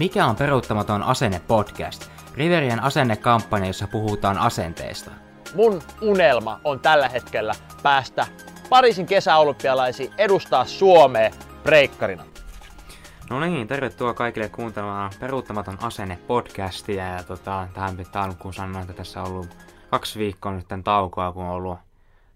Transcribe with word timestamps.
Mikä 0.00 0.26
on 0.26 0.36
peruuttamaton 0.36 1.02
asenne 1.02 1.40
podcast? 1.48 2.10
Riverien 2.34 2.82
asennekampanja, 2.82 3.66
jossa 3.66 3.86
puhutaan 3.86 4.38
asenteesta. 4.38 5.10
Mun 5.54 5.82
unelma 6.02 6.60
on 6.64 6.80
tällä 6.80 7.08
hetkellä 7.08 7.54
päästä 7.82 8.26
Pariisin 8.68 9.06
kesäolympialaisiin 9.06 10.12
edustaa 10.18 10.64
Suomea 10.64 11.30
breikkarina. 11.62 12.24
No 13.30 13.40
niin, 13.40 13.68
tervetuloa 13.68 14.14
kaikille 14.14 14.48
kuuntelemaan 14.48 15.12
Peruuttamaton 15.20 15.78
asenne 15.82 16.18
podcastia. 16.26 17.04
Ja 17.06 17.22
tota, 17.22 17.68
tähän 17.74 17.96
pitää 17.96 18.22
alkuun 18.22 18.54
sanoa, 18.54 18.80
että 18.80 18.92
tässä 18.92 19.22
on 19.22 19.28
ollut 19.28 19.56
kaksi 19.90 20.18
viikkoa 20.18 20.52
nyt 20.52 20.68
tämän 20.68 20.84
taukoa, 20.84 21.32
kun 21.32 21.44
on 21.44 21.50
ollut, 21.50 21.78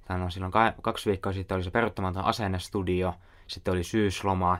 tämän 0.04 0.22
on 0.22 0.32
silloin 0.32 0.52
kaksi 0.82 1.10
viikkoa 1.10 1.32
sitten 1.32 1.54
oli 1.54 1.64
se 1.64 1.70
Peruuttamaton 1.70 2.24
asennestudio, 2.24 3.14
sitten 3.46 3.74
oli 3.74 3.84
syysloma, 3.84 4.58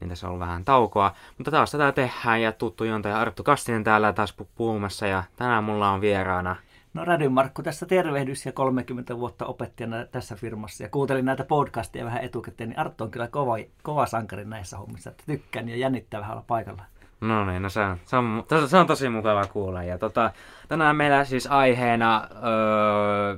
niin 0.00 0.08
tässä 0.08 0.26
on 0.26 0.28
ollut 0.28 0.46
vähän 0.46 0.64
taukoa. 0.64 1.12
Mutta 1.38 1.50
taas 1.50 1.70
tätä 1.70 1.92
tehdään 1.92 2.42
ja 2.42 2.52
tuttu 2.52 2.84
juontaja 2.84 3.20
Arttu 3.20 3.42
Kastinen 3.42 3.84
täällä 3.84 4.12
taas 4.12 4.34
puhumassa 4.54 5.06
ja 5.06 5.24
tänään 5.36 5.64
mulla 5.64 5.90
on 5.90 6.00
vieraana 6.00 6.56
No 6.94 7.04
Radin 7.04 7.32
Markku 7.32 7.62
tässä 7.62 7.86
tervehdys 7.86 8.46
ja 8.46 8.52
30 8.52 9.18
vuotta 9.18 9.46
opettajana 9.46 10.06
tässä 10.06 10.36
firmassa 10.36 10.82
ja 10.82 10.88
kuuntelin 10.88 11.24
näitä 11.24 11.44
podcasteja 11.44 12.04
vähän 12.04 12.24
etukäteen, 12.24 12.68
niin 12.68 12.78
Arttu 12.78 13.04
on 13.04 13.10
kyllä 13.10 13.28
kova, 13.28 13.56
kova 13.82 14.06
sankari 14.06 14.44
näissä 14.44 14.76
hommissa, 14.78 15.10
että 15.10 15.22
tykkään 15.26 15.68
ja 15.68 15.76
jännittää 15.76 16.20
vähän 16.20 16.32
olla 16.32 16.44
paikalla. 16.46 16.82
No 17.20 17.44
niin, 17.44 17.62
no 17.62 17.68
se 17.68 17.80
on, 17.80 17.96
se 18.04 18.16
on, 18.16 18.44
se 18.66 18.76
on 18.76 18.86
tosi 18.86 19.08
mukava 19.08 19.44
kuulla. 19.44 19.82
Ja 19.82 19.98
tota, 19.98 20.30
tänään 20.68 20.96
meillä 20.96 21.24
siis 21.24 21.46
aiheena 21.46 22.28
öö, 22.44 23.36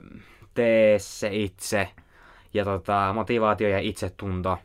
tee 0.55 0.99
se 0.99 1.29
itse 1.33 1.89
ja 2.55 2.65
tota, 2.65 3.13
motivaatio 3.15 3.69
ja 3.69 3.79
itsetunto. 3.79 4.59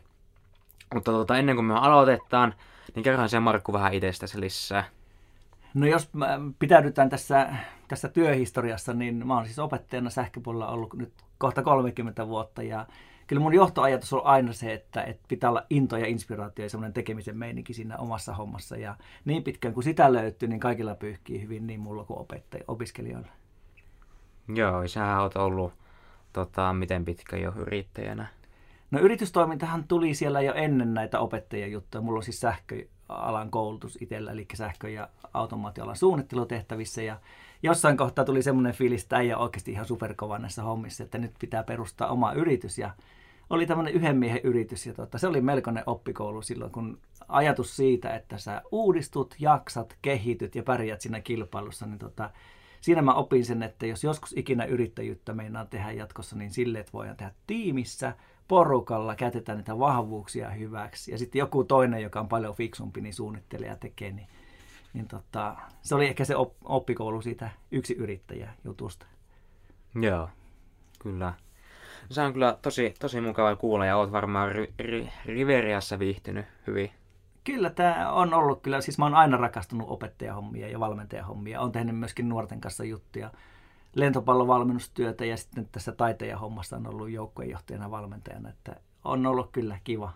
Mutta 0.94 1.12
tota, 1.12 1.38
ennen 1.38 1.56
kuin 1.56 1.64
me 1.64 1.74
aloitetaan, 1.74 2.54
niin 2.94 3.02
kerrohan 3.02 3.28
se 3.28 3.40
Markku 3.40 3.72
vähän 3.72 3.94
itsestäsi 3.94 4.40
lisää. 4.40 4.84
No 5.74 5.86
jos 5.86 6.10
pitäydytään 6.58 7.10
tässä, 7.10 7.48
tässä 7.88 8.08
työhistoriassa, 8.08 8.94
niin 8.94 9.26
mä 9.26 9.34
oon 9.34 9.46
siis 9.46 9.58
opettajana 9.58 10.10
sähköpuolella 10.10 10.68
ollut 10.68 10.94
nyt 10.94 11.12
kohta 11.38 11.62
30 11.62 12.28
vuotta 12.28 12.62
ja 12.62 12.86
kyllä 13.26 13.42
mun 13.42 13.54
johtoajatus 13.54 14.12
on 14.12 14.20
aina 14.24 14.52
se, 14.52 14.72
että, 14.72 15.02
että 15.02 15.22
pitää 15.28 15.50
olla 15.50 15.66
into 15.70 15.96
ja 15.96 16.06
inspiraatio 16.06 16.64
ja 16.64 16.70
semmoinen 16.70 16.92
tekemisen 16.92 17.36
meininki 17.36 17.74
siinä 17.74 17.96
omassa 17.96 18.34
hommassa 18.34 18.76
ja 18.76 18.96
niin 19.24 19.42
pitkään 19.42 19.74
kuin 19.74 19.84
sitä 19.84 20.12
löytyy, 20.12 20.48
niin 20.48 20.60
kaikilla 20.60 20.94
pyyhkii 20.94 21.42
hyvin 21.42 21.66
niin 21.66 21.80
mulla 21.80 22.04
kuin 22.04 22.18
opettaja, 22.18 22.64
opiskelijoilla. 22.68 23.28
Joo, 24.54 24.88
sä 24.88 25.20
oot 25.20 25.36
ollut 25.36 25.72
tota, 26.32 26.72
miten 26.72 27.04
pitkä 27.04 27.36
jo 27.36 27.52
yrittäjänä? 27.56 28.26
No 28.90 29.00
yritystoimintahan 29.00 29.84
tuli 29.88 30.14
siellä 30.14 30.40
jo 30.40 30.54
ennen 30.54 30.94
näitä 30.94 31.20
opettajajuttuja. 31.20 32.02
Mulla 32.02 32.16
on 32.18 32.22
siis 32.22 32.40
sähköalan 32.40 33.50
koulutus 33.50 33.98
itsellä, 34.00 34.32
eli 34.32 34.46
sähkö- 34.54 34.88
ja 34.88 35.08
automaatioalan 35.34 35.96
suunnittelutehtävissä. 35.96 37.02
Ja 37.02 37.20
jossain 37.62 37.96
kohtaa 37.96 38.24
tuli 38.24 38.42
semmoinen 38.42 38.74
fiilis, 38.74 39.02
että 39.02 39.16
äijä 39.16 39.38
oikeasti 39.38 39.72
ihan 39.72 39.86
superkova 39.86 40.38
näissä 40.38 40.62
hommissa, 40.62 41.04
että 41.04 41.18
nyt 41.18 41.32
pitää 41.40 41.62
perustaa 41.62 42.08
oma 42.08 42.32
yritys. 42.32 42.78
Ja 42.78 42.90
oli 43.50 43.66
tämmöinen 43.66 43.94
yhden 43.94 44.16
miehen 44.16 44.40
yritys 44.44 44.86
ja 44.86 44.94
tota, 44.94 45.18
se 45.18 45.26
oli 45.26 45.40
melkoinen 45.40 45.82
oppikoulu 45.86 46.42
silloin, 46.42 46.72
kun 46.72 46.98
ajatus 47.28 47.76
siitä, 47.76 48.14
että 48.14 48.38
sä 48.38 48.62
uudistut, 48.72 49.34
jaksat, 49.38 49.96
kehityt 50.02 50.54
ja 50.54 50.62
pärjät 50.62 51.00
siinä 51.00 51.20
kilpailussa, 51.20 51.86
niin 51.86 51.98
tota, 51.98 52.30
siinä 52.80 53.02
mä 53.02 53.14
opin 53.14 53.44
sen, 53.44 53.62
että 53.62 53.86
jos 53.86 54.04
joskus 54.04 54.34
ikinä 54.36 54.64
yrittäjyyttä 54.64 55.34
meinaa 55.34 55.64
tehdä 55.64 55.92
jatkossa, 55.92 56.36
niin 56.36 56.50
sille, 56.50 56.78
että 56.78 56.92
voidaan 56.92 57.16
tehdä 57.16 57.32
tiimissä, 57.46 58.12
porukalla, 58.48 59.14
käytetään 59.14 59.58
niitä 59.58 59.78
vahvuuksia 59.78 60.50
hyväksi. 60.50 61.12
Ja 61.12 61.18
sitten 61.18 61.38
joku 61.38 61.64
toinen, 61.64 62.02
joka 62.02 62.20
on 62.20 62.28
paljon 62.28 62.54
fiksumpi, 62.54 63.00
niin 63.00 63.14
suunnittelee 63.14 63.68
ja 63.68 63.76
tekee, 63.76 64.10
niin, 64.10 64.28
niin 64.92 65.08
tota, 65.08 65.56
se 65.82 65.94
oli 65.94 66.06
ehkä 66.06 66.24
se 66.24 66.34
oppikoulu 66.64 67.22
siitä 67.22 67.50
yksi 67.70 67.94
yrittäjä 67.94 68.50
jutusta. 68.64 69.06
Joo, 69.94 70.28
kyllä. 70.98 71.34
Se 72.10 72.22
on 72.22 72.32
kyllä 72.32 72.58
tosi, 72.62 72.94
tosi 72.98 73.20
mukava 73.20 73.56
kuulla 73.56 73.86
ja 73.86 73.96
oot 73.96 74.12
varmaan 74.12 74.52
ri, 74.52 74.72
ri, 74.78 75.08
Riveriassa 75.26 75.98
viihtynyt 75.98 76.46
hyvin. 76.66 76.90
Kyllä, 77.48 77.70
tämä 77.70 78.12
on 78.12 78.34
ollut 78.34 78.62
kyllä, 78.62 78.80
siis 78.80 78.98
mä 78.98 79.04
oon 79.04 79.14
aina 79.14 79.36
rakastunut 79.36 79.90
opettajahommia 79.90 80.68
ja 80.68 80.80
valmentajahommia. 80.80 81.60
Olen 81.60 81.72
tehnyt 81.72 81.98
myöskin 81.98 82.28
nuorten 82.28 82.60
kanssa 82.60 82.84
juttuja 82.84 83.30
lentopallovalmennustyötä 83.94 85.24
ja 85.24 85.36
sitten 85.36 85.68
tässä 85.72 85.92
taiteajahommassa 85.92 86.76
on 86.76 86.86
ollut 86.86 87.10
joukkojenjohtajana 87.10 87.90
valmentajana, 87.90 88.48
että 88.48 88.76
on 89.04 89.26
ollut 89.26 89.50
kyllä 89.52 89.78
kiva. 89.84 90.12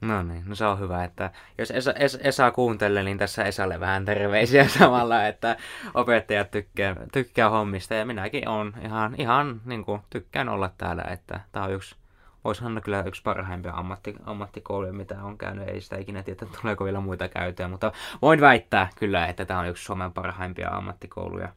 No 0.00 0.22
niin, 0.22 0.42
no 0.46 0.54
se 0.54 0.66
on 0.66 0.80
hyvä, 0.80 1.04
että 1.04 1.30
jos 1.58 1.70
Esa, 1.70 1.92
Esa, 1.92 2.18
Esa 2.22 2.50
kuuntelee, 2.50 3.02
niin 3.02 3.18
tässä 3.18 3.44
Esalle 3.44 3.80
vähän 3.80 4.04
terveisiä 4.04 4.68
samalla, 4.78 5.26
että 5.26 5.56
opettajat 5.94 6.50
tykkää, 6.50 6.96
tykkää 7.12 7.50
hommista 7.50 7.94
ja 7.94 8.06
minäkin 8.06 8.48
on 8.48 8.74
ihan, 8.84 9.14
ihan 9.18 9.60
niin 9.64 9.84
kuin, 9.84 10.00
tykkään 10.10 10.48
olla 10.48 10.70
täällä, 10.78 11.02
että 11.02 11.40
tämä 11.52 11.64
on 11.64 11.72
yksi, 11.72 11.96
voisihan 12.44 12.80
kyllä 12.84 13.02
yksi 13.02 13.22
parhaimpia 13.22 13.72
ammatti, 13.72 14.14
ammattikouluja, 14.24 14.92
mitä 14.92 15.22
on 15.22 15.38
käynyt, 15.38 15.68
ei 15.68 15.80
sitä 15.80 15.96
ikinä 15.96 16.22
tiedä, 16.22 16.46
tuleeko 16.60 16.84
vielä 16.84 17.00
muita 17.00 17.28
käytöä, 17.28 17.68
mutta 17.68 17.92
voin 18.22 18.40
väittää 18.40 18.88
kyllä, 18.96 19.26
että 19.26 19.44
tämä 19.44 19.60
on 19.60 19.68
yksi 19.68 19.84
Suomen 19.84 20.12
parhaimpia 20.12 20.70
ammattikouluja. 20.70 21.48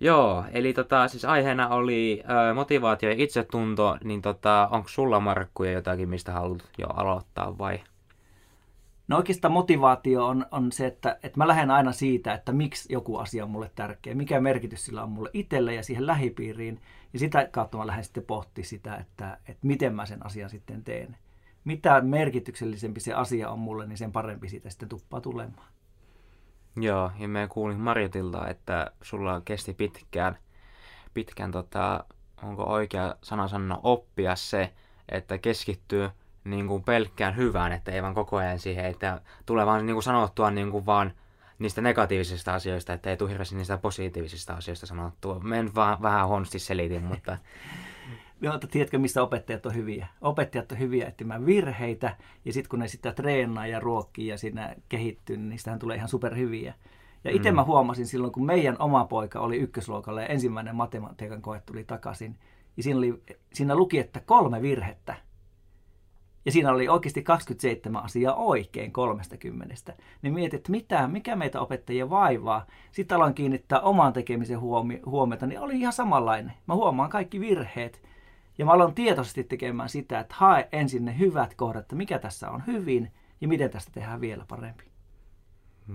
Joo, 0.00 0.44
eli 0.52 0.72
tota, 0.72 1.08
siis 1.08 1.24
aiheena 1.24 1.68
oli 1.68 2.22
ö, 2.50 2.54
motivaatio 2.54 3.08
ja 3.10 3.14
itsetunto, 3.18 3.98
niin 4.04 4.22
tota, 4.22 4.68
onko 4.70 4.88
sulla 4.88 5.20
Markkuja 5.20 5.72
jotakin, 5.72 6.08
mistä 6.08 6.32
haluat 6.32 6.68
jo 6.78 6.86
aloittaa 6.86 7.58
vai? 7.58 7.80
No 9.08 9.16
oikeastaan 9.16 9.52
motivaatio 9.52 10.26
on, 10.26 10.46
on 10.50 10.72
se, 10.72 10.86
että, 10.86 11.18
että 11.22 11.38
mä 11.38 11.48
lähden 11.48 11.70
aina 11.70 11.92
siitä, 11.92 12.34
että 12.34 12.52
miksi 12.52 12.92
joku 12.92 13.16
asia 13.16 13.44
on 13.44 13.50
mulle 13.50 13.70
tärkeä, 13.74 14.14
mikä 14.14 14.40
merkitys 14.40 14.84
sillä 14.84 15.02
on 15.02 15.10
mulle 15.10 15.30
itselle 15.32 15.74
ja 15.74 15.82
siihen 15.82 16.06
lähipiiriin. 16.06 16.80
Ja 17.12 17.18
sitä 17.18 17.48
kautta 17.50 17.78
mä 17.78 17.86
lähden 17.86 18.04
sitten 18.04 18.22
pohtimaan 18.22 18.66
sitä, 18.66 18.96
että, 18.96 19.38
että 19.48 19.66
miten 19.66 19.94
mä 19.94 20.06
sen 20.06 20.26
asian 20.26 20.50
sitten 20.50 20.84
teen. 20.84 21.16
Mitä 21.64 22.00
merkityksellisempi 22.00 23.00
se 23.00 23.14
asia 23.14 23.50
on 23.50 23.58
mulle, 23.58 23.86
niin 23.86 23.98
sen 23.98 24.12
parempi 24.12 24.48
siitä 24.48 24.70
sitten 24.70 24.88
tuppaa 24.88 25.20
tulemaan. 25.20 25.68
Joo, 26.76 27.10
ja 27.18 27.28
me 27.28 27.48
kuulin 27.48 27.80
Marjutilta, 27.80 28.48
että 28.48 28.90
sulla 29.02 29.40
kesti 29.44 29.74
pitkään, 29.74 30.38
pitkään 31.14 31.50
tota, 31.50 32.04
onko 32.42 32.62
oikea 32.62 33.14
sana 33.22 33.48
sanoa 33.48 33.80
oppia 33.82 34.36
se, 34.36 34.72
että 35.08 35.38
keskittyy 35.38 36.10
niin 36.44 36.66
kuin 36.68 36.84
pelkkään 36.84 37.36
hyvään, 37.36 37.72
että 37.72 37.92
ei 37.92 38.02
vaan 38.02 38.14
koko 38.14 38.36
ajan 38.36 38.58
siihen, 38.58 38.84
että 38.84 39.20
tulee 39.46 39.66
vaan 39.66 39.86
niin 39.86 39.94
kuin 39.94 40.02
sanottua 40.02 40.50
niin 40.50 40.70
kuin 40.70 40.86
vaan 40.86 41.12
niistä 41.60 41.80
negatiivisista 41.80 42.54
asioista, 42.54 42.92
että 42.92 43.10
ei 43.10 43.16
tule 43.16 43.30
hirveästi 43.30 43.56
niistä 43.56 43.78
positiivisista 43.78 44.54
asioista 44.54 44.86
sanottua. 44.86 45.40
Men 45.40 45.74
vaan 45.74 46.02
vähän 46.02 46.28
huonosti 46.28 46.58
selitin, 46.58 47.02
mutta 47.02 47.38
Joo, 48.42 48.54
että 48.54 48.66
tiedätkö, 48.66 48.98
missä 48.98 49.22
opettajat 49.22 49.66
on 49.66 49.74
hyviä? 49.74 50.06
Opettajat 50.20 50.72
on 50.72 50.78
hyviä 50.78 51.08
etsimään 51.08 51.46
virheitä, 51.46 52.16
ja 52.44 52.52
sitten 52.52 52.70
kun 52.70 52.78
ne 52.78 52.88
sitä 52.88 53.12
treenaa 53.12 53.66
ja 53.66 53.80
ruokkii 53.80 54.26
ja 54.26 54.38
siinä 54.38 54.74
kehittyy, 54.88 55.36
niin 55.36 55.48
niistähän 55.48 55.78
tulee 55.78 55.96
ihan 55.96 56.08
superhyviä. 56.08 56.74
Ja 57.24 57.30
itse 57.30 57.50
mm. 57.50 57.54
mä 57.54 57.64
huomasin 57.64 58.06
silloin, 58.06 58.32
kun 58.32 58.46
meidän 58.46 58.76
oma 58.78 59.04
poika 59.04 59.40
oli 59.40 59.56
ykkösluokalla 59.56 60.20
ja 60.20 60.26
ensimmäinen 60.26 60.76
matematiikan 60.76 61.42
koe 61.42 61.62
tuli 61.66 61.84
takaisin, 61.84 62.38
ja 62.76 62.82
siinä, 62.82 62.98
oli, 62.98 63.22
siinä 63.52 63.74
luki, 63.74 63.98
että 63.98 64.20
kolme 64.20 64.62
virhettä. 64.62 65.14
Ja 66.44 66.52
siinä 66.52 66.70
oli 66.70 66.88
oikeasti 66.88 67.22
27 67.22 68.04
asiaa 68.04 68.34
oikein 68.34 68.92
30. 68.92 69.74
Niin 70.22 70.34
mietit, 70.34 70.54
että 70.54 70.70
mitä, 70.70 71.08
mikä 71.08 71.36
meitä 71.36 71.60
opettajia 71.60 72.10
vaivaa. 72.10 72.66
Sitten 72.92 73.16
aloin 73.16 73.34
kiinnittää 73.34 73.80
oman 73.80 74.12
tekemisen 74.12 74.60
huomi- 74.60 75.00
huomiota, 75.06 75.46
niin 75.46 75.60
oli 75.60 75.80
ihan 75.80 75.92
samanlainen. 75.92 76.52
Mä 76.66 76.74
huomaan 76.74 77.10
kaikki 77.10 77.40
virheet 77.40 78.02
ja 78.58 78.64
mä 78.64 78.72
aloin 78.72 78.94
tietoisesti 78.94 79.44
tekemään 79.44 79.88
sitä, 79.88 80.20
että 80.20 80.34
hae 80.38 80.68
ensin 80.72 81.04
ne 81.04 81.18
hyvät 81.18 81.54
kohdat, 81.54 81.82
että 81.82 81.96
mikä 81.96 82.18
tässä 82.18 82.50
on 82.50 82.62
hyvin 82.66 83.12
ja 83.40 83.48
miten 83.48 83.70
tästä 83.70 83.92
tehdään 83.92 84.20
vielä 84.20 84.44
parempi. 84.48 84.84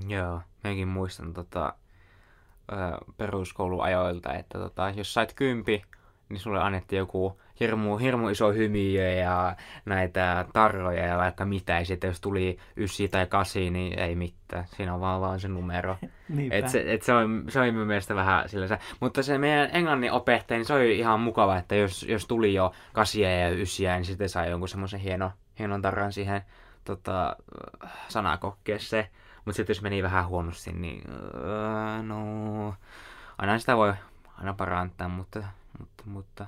Joo, 0.07 0.41
mäkin 0.63 0.87
muistan 0.87 1.33
tota, 1.33 1.73
peruskouluajoilta, 3.17 4.33
että 4.33 4.59
tota, 4.59 4.89
jos 4.89 5.13
sait 5.13 5.33
kympi, 5.33 5.81
niin 6.29 6.39
sulle 6.39 6.61
annettiin 6.61 6.97
joku 6.97 7.41
hirmu, 7.59 7.97
hirmu 7.97 8.29
iso 8.29 8.53
hymiö 8.53 9.11
ja 9.11 9.55
näitä 9.85 10.45
tarroja 10.53 11.05
ja 11.05 11.17
vaikka 11.17 11.45
mitä. 11.45 11.73
Ja 11.79 11.85
sitten 11.85 12.07
jos 12.07 12.21
tuli 12.21 12.57
ysi 12.77 13.07
tai 13.07 13.27
kasi, 13.27 13.69
niin 13.69 13.99
ei 13.99 14.15
mitään. 14.15 14.65
Siinä 14.67 14.93
on 14.93 15.01
vaan, 15.01 15.21
vaan 15.21 15.39
se 15.39 15.47
numero. 15.47 15.97
et 16.51 16.69
se, 16.69 16.83
et 16.87 17.01
se, 17.01 17.13
on, 17.13 17.45
se 17.49 17.59
on 17.59 17.65
minun 17.65 17.87
mielestä 17.87 18.15
vähän 18.15 18.49
sillä 18.49 18.79
Mutta 18.99 19.23
se 19.23 19.37
meidän 19.37 19.69
englannin 19.73 20.11
opettaja, 20.11 20.57
niin 20.57 20.65
se 20.65 20.73
oli 20.73 20.99
ihan 20.99 21.19
mukava, 21.19 21.57
että 21.57 21.75
jos, 21.75 22.03
jos 22.03 22.27
tuli 22.27 22.53
jo 22.53 22.71
kasia 22.93 23.39
ja 23.39 23.49
ysiä, 23.49 23.95
niin 23.95 24.05
sitten 24.05 24.29
sai 24.29 24.49
jonkun 24.49 24.69
semmoisen 24.69 24.99
hieno, 24.99 25.31
hienon 25.59 25.81
tarran 25.81 26.13
siihen 26.13 26.41
tota, 26.85 27.35
sanakokkeeseen. 28.07 29.07
Mutta 29.45 29.55
sitten 29.55 29.73
jos 29.73 29.81
meni 29.81 30.03
vähän 30.03 30.27
huonosti, 30.27 30.71
niin 30.71 31.03
uh, 31.11 32.03
no, 32.03 32.75
aina 33.37 33.59
sitä 33.59 33.77
voi 33.77 33.93
aina 34.37 34.53
parantaa, 34.53 35.09
mutta, 35.09 35.43
mutta, 35.79 36.03
mutta 36.05 36.45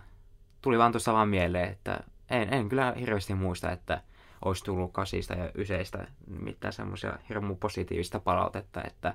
tuli 0.61 0.77
vaan 0.77 0.91
tuossa 0.91 1.13
vaan 1.13 1.29
mieleen, 1.29 1.69
että 1.69 1.99
en, 2.29 2.53
en 2.53 2.69
kyllä 2.69 2.93
hirveästi 2.99 3.33
muista, 3.33 3.71
että 3.71 4.01
olisi 4.45 4.63
tullut 4.63 4.93
kasista 4.93 5.33
ja 5.33 5.51
yseistä 5.57 6.07
mitään 6.27 6.73
semmoisia 6.73 7.13
hirmu 7.29 7.55
positiivista 7.55 8.19
palautetta, 8.19 8.81
että 8.83 9.13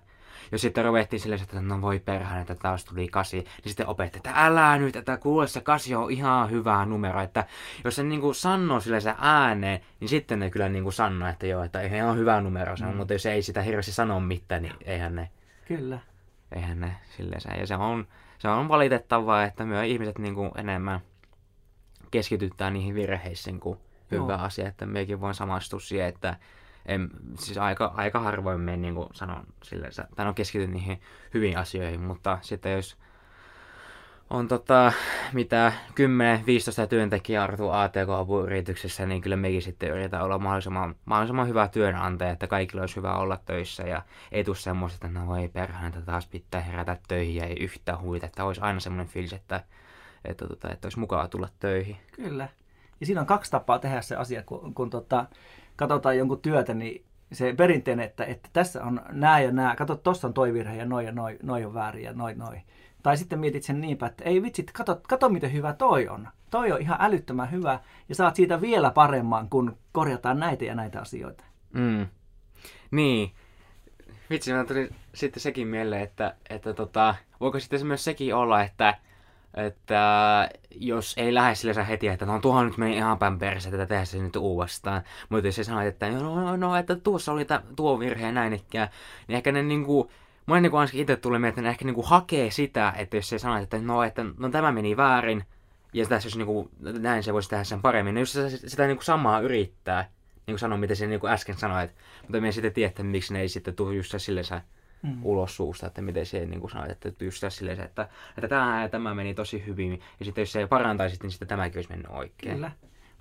jos 0.52 0.60
sitten 0.60 0.84
ruvettiin 0.84 1.20
silleen, 1.20 1.42
että 1.42 1.60
no 1.60 1.80
voi 1.80 1.98
perhana, 1.98 2.40
että 2.40 2.54
taas 2.54 2.84
tuli 2.84 3.08
kasi, 3.08 3.36
niin 3.36 3.46
sitten 3.66 3.86
opetti, 3.86 4.18
että 4.18 4.32
älä 4.34 4.78
nyt, 4.78 4.96
että 4.96 5.16
kuule 5.16 5.46
se 5.48 5.60
kasi 5.60 5.94
on 5.94 6.10
ihan 6.10 6.50
hyvä 6.50 6.86
numero, 6.86 7.20
että 7.20 7.44
jos 7.84 7.96
se 7.96 8.02
niinku 8.02 8.34
sanoo 8.34 8.80
sille 8.80 9.00
se 9.00 9.14
ääneen, 9.18 9.80
niin 10.00 10.08
sitten 10.08 10.38
ne 10.38 10.50
kyllä 10.50 10.68
niinku 10.68 10.90
sanoo, 10.90 11.28
että 11.28 11.46
joo, 11.46 11.62
että 11.62 11.80
ihan 11.80 12.16
hyvä 12.16 12.40
numero 12.40 12.76
se 12.76 12.84
on, 12.84 12.90
mm. 12.90 12.96
mutta 12.96 13.12
jos 13.12 13.26
ei 13.26 13.42
sitä 13.42 13.62
hirveästi 13.62 13.92
sano 13.92 14.20
mitään, 14.20 14.62
niin 14.62 14.74
eihän 14.84 15.14
ne, 15.14 15.30
Kyllä. 15.68 15.98
eihän 16.52 16.80
ne 16.80 16.96
silleen, 17.16 17.60
ja 17.60 17.66
se 17.66 17.74
on, 17.74 18.06
se 18.38 18.48
on 18.48 18.68
valitettavaa, 18.68 19.44
että 19.44 19.64
me 19.64 19.86
ihmiset 19.86 20.18
niinku 20.18 20.50
enemmän 20.56 21.00
keskitytään 22.12 22.72
niihin 22.72 22.94
virheisiin 22.94 23.60
kuin 23.60 23.78
hyvä 24.10 24.32
Joo. 24.32 24.42
asia, 24.42 24.68
että 24.68 24.86
mekin 24.86 25.20
voin 25.20 25.34
samastua 25.34 25.80
siihen, 25.80 26.08
että 26.08 26.36
en, 26.86 27.10
siis 27.38 27.58
aika, 27.58 27.92
aika 27.96 28.20
harvoin 28.20 28.60
me 28.60 28.76
niin 28.76 28.94
kuin 28.94 29.08
sanon 29.12 29.46
silleen, 29.62 29.92
tai 30.16 30.26
on 30.26 30.34
keskity 30.34 30.66
niihin 30.66 31.00
hyviin 31.34 31.58
asioihin, 31.58 32.00
mutta 32.00 32.38
sitten 32.42 32.72
jos 32.72 32.96
on 34.32 34.48
tota, 34.48 34.92
mitä 35.32 35.72
10-15 36.84 36.86
työntekijää 36.88 37.44
artuu 37.44 37.70
ATK-apuyrityksessä, 37.70 39.06
niin 39.06 39.22
kyllä 39.22 39.36
mekin 39.36 39.62
sitten 39.62 39.90
yritetään 39.90 40.24
olla 40.24 40.38
mahdollisimman, 40.38 40.94
mahdollisimman 41.04 41.48
hyvä 41.48 41.68
työnantaja, 41.68 42.30
että 42.30 42.46
kaikilla 42.46 42.82
olisi 42.82 42.96
hyvä 42.96 43.16
olla 43.16 43.36
töissä 43.36 43.82
ja 43.82 44.02
ei 44.32 44.44
tule 44.44 44.56
semmoista, 44.56 45.06
että 45.06 45.20
no 45.20 45.26
voi 45.26 45.48
perhana, 45.48 45.86
että 45.86 46.00
taas 46.00 46.26
pitää 46.26 46.60
herätä 46.60 46.96
töihin 47.08 47.34
ja 47.34 47.46
ei 47.46 47.56
yhtään 47.60 48.00
huita, 48.00 48.26
että 48.26 48.44
olisi 48.44 48.60
aina 48.60 48.80
semmoinen 48.80 49.12
fiilis, 49.12 49.32
että, 49.32 49.64
että, 50.24 50.48
tota, 50.48 50.70
että 50.70 50.86
olisi 50.86 50.98
mukava 50.98 51.28
tulla 51.28 51.48
töihin. 51.60 51.96
Kyllä. 52.12 52.48
Ja 53.00 53.06
siinä 53.06 53.20
on 53.20 53.26
kaksi 53.26 53.50
tapaa 53.50 53.78
tehdä 53.78 54.02
se 54.02 54.16
asia, 54.16 54.42
kun, 54.42 54.74
kun 54.74 54.90
tota, 54.90 55.26
katsotaan 55.76 56.18
jonkun 56.18 56.40
työtä, 56.40 56.74
niin 56.74 57.04
se 57.32 57.54
perinteinen, 57.56 58.06
että, 58.06 58.24
että 58.24 58.48
tässä 58.52 58.84
on 58.84 59.00
nämä 59.12 59.40
ja 59.40 59.52
nämä, 59.52 59.76
kato, 59.76 59.96
tuossa 59.96 60.28
on 60.28 60.34
toi 60.34 60.52
virhe 60.52 60.76
ja 60.76 60.84
noin 60.84 61.06
ja 61.06 61.12
noin, 61.12 61.38
noi 61.42 61.64
on 61.64 61.74
väärin 61.74 62.04
ja 62.04 62.12
noin 62.12 62.38
noin. 62.38 62.62
Tai 63.02 63.16
sitten 63.16 63.38
mietit 63.38 63.62
sen 63.62 63.80
niinpä, 63.80 64.06
että 64.06 64.24
ei 64.24 64.42
vitsit, 64.42 64.72
kato, 64.72 65.00
kato 65.08 65.28
miten 65.28 65.52
hyvä 65.52 65.72
toi 65.72 66.08
on. 66.08 66.28
Toi 66.50 66.72
on 66.72 66.80
ihan 66.80 66.98
älyttömän 67.00 67.50
hyvä 67.50 67.80
ja 68.08 68.14
saat 68.14 68.36
siitä 68.36 68.60
vielä 68.60 68.90
paremman, 68.90 69.48
kun 69.48 69.76
korjataan 69.92 70.38
näitä 70.40 70.64
ja 70.64 70.74
näitä 70.74 71.00
asioita. 71.00 71.44
Mm. 71.72 72.06
Niin. 72.90 73.32
Vitsi, 74.30 74.52
mä 74.52 74.64
tuli 74.64 74.90
sitten 75.14 75.42
sekin 75.42 75.68
mieleen, 75.68 76.02
että, 76.02 76.36
että 76.50 76.74
tota, 76.74 77.14
voiko 77.40 77.60
sitten 77.60 77.86
myös 77.86 78.04
sekin 78.04 78.34
olla, 78.34 78.62
että 78.62 78.94
että 79.54 80.48
jos 80.70 81.14
ei 81.16 81.34
lähde 81.34 81.54
sille 81.54 81.88
heti, 81.88 82.08
että 82.08 82.26
no 82.26 82.38
tuohon 82.40 82.66
nyt 82.66 82.76
meni 82.76 82.96
ihan 82.96 83.18
päin 83.18 83.38
perse, 83.38 83.68
että 83.68 83.86
tehdään 83.86 84.06
se 84.06 84.18
nyt 84.18 84.36
uudestaan. 84.36 85.02
Mutta 85.28 85.48
jos 85.48 85.56
se 85.56 85.64
sanoo, 85.64 85.80
että 85.80 86.10
no, 86.10 86.40
no, 86.40 86.56
no, 86.56 86.76
että 86.76 86.96
tuossa 86.96 87.32
oli 87.32 87.44
ta, 87.44 87.62
tuo 87.76 87.98
virhe 87.98 88.26
ja 88.26 88.32
näin 88.32 88.52
ikään, 88.52 88.88
niin 89.28 89.36
ehkä 89.36 89.52
ne 89.52 89.62
niinku, 89.62 90.10
Mulle 90.46 90.60
niinku 90.60 90.76
ainakin 90.76 91.00
itse 91.00 91.16
tuli 91.16 91.38
mieleen, 91.38 91.48
että 91.48 91.62
ne 91.62 91.68
ehkä 91.68 91.84
niinku 91.84 92.02
hakee 92.02 92.50
sitä, 92.50 92.92
että 92.96 93.16
jos 93.16 93.28
se 93.28 93.38
sanoo, 93.38 93.58
että 93.58 93.78
no, 93.78 94.02
että 94.02 94.24
no 94.38 94.48
tämä 94.48 94.72
meni 94.72 94.96
väärin, 94.96 95.44
ja 95.92 96.06
tässä 96.06 96.26
jos 96.26 96.36
niinku, 96.36 96.70
näin 96.80 97.22
se 97.22 97.32
voisi 97.32 97.50
tehdä 97.50 97.64
sen 97.64 97.82
paremmin, 97.82 98.14
niin 98.14 98.22
jos 98.22 98.32
se 98.32 98.50
sitä 98.50 98.86
niinku 98.86 99.02
samaa 99.02 99.40
yrittää, 99.40 100.02
niin 100.46 100.52
kuin 100.52 100.58
sanoa, 100.58 100.78
miten 100.78 100.96
se 100.96 101.06
niinku 101.06 101.26
äsken 101.26 101.58
sanoit, 101.58 101.90
mutta 102.22 102.40
me 102.40 102.48
ei 102.48 102.52
sitten 102.52 102.72
tiedä, 102.72 103.02
miksi 103.02 103.32
ne 103.32 103.40
ei 103.40 103.48
sitten 103.48 103.74
tule 103.74 103.94
just 103.94 104.14
sille 104.16 104.42
mm. 105.02 105.18
ulos 105.22 105.56
suusta, 105.56 105.86
että 105.86 106.02
miten 106.02 106.26
se 106.26 106.46
niin 106.46 106.60
kuin 106.60 106.70
sanoit, 106.70 106.90
että 106.90 107.24
just 107.24 107.44
silleen, 107.48 107.80
että, 107.80 108.08
että 108.36 108.48
tämä, 108.48 108.88
tämä 108.90 109.14
meni 109.14 109.34
tosi 109.34 109.66
hyvin, 109.66 110.00
ja 110.18 110.24
sitten 110.24 110.42
jos 110.42 110.52
se 110.52 110.66
parantaisi, 110.66 111.18
niin 111.22 111.30
sitten 111.30 111.48
tämäkin 111.48 111.78
olisi 111.78 111.90
mennyt 111.90 112.10
oikein. 112.10 112.54
Kyllä. 112.54 112.70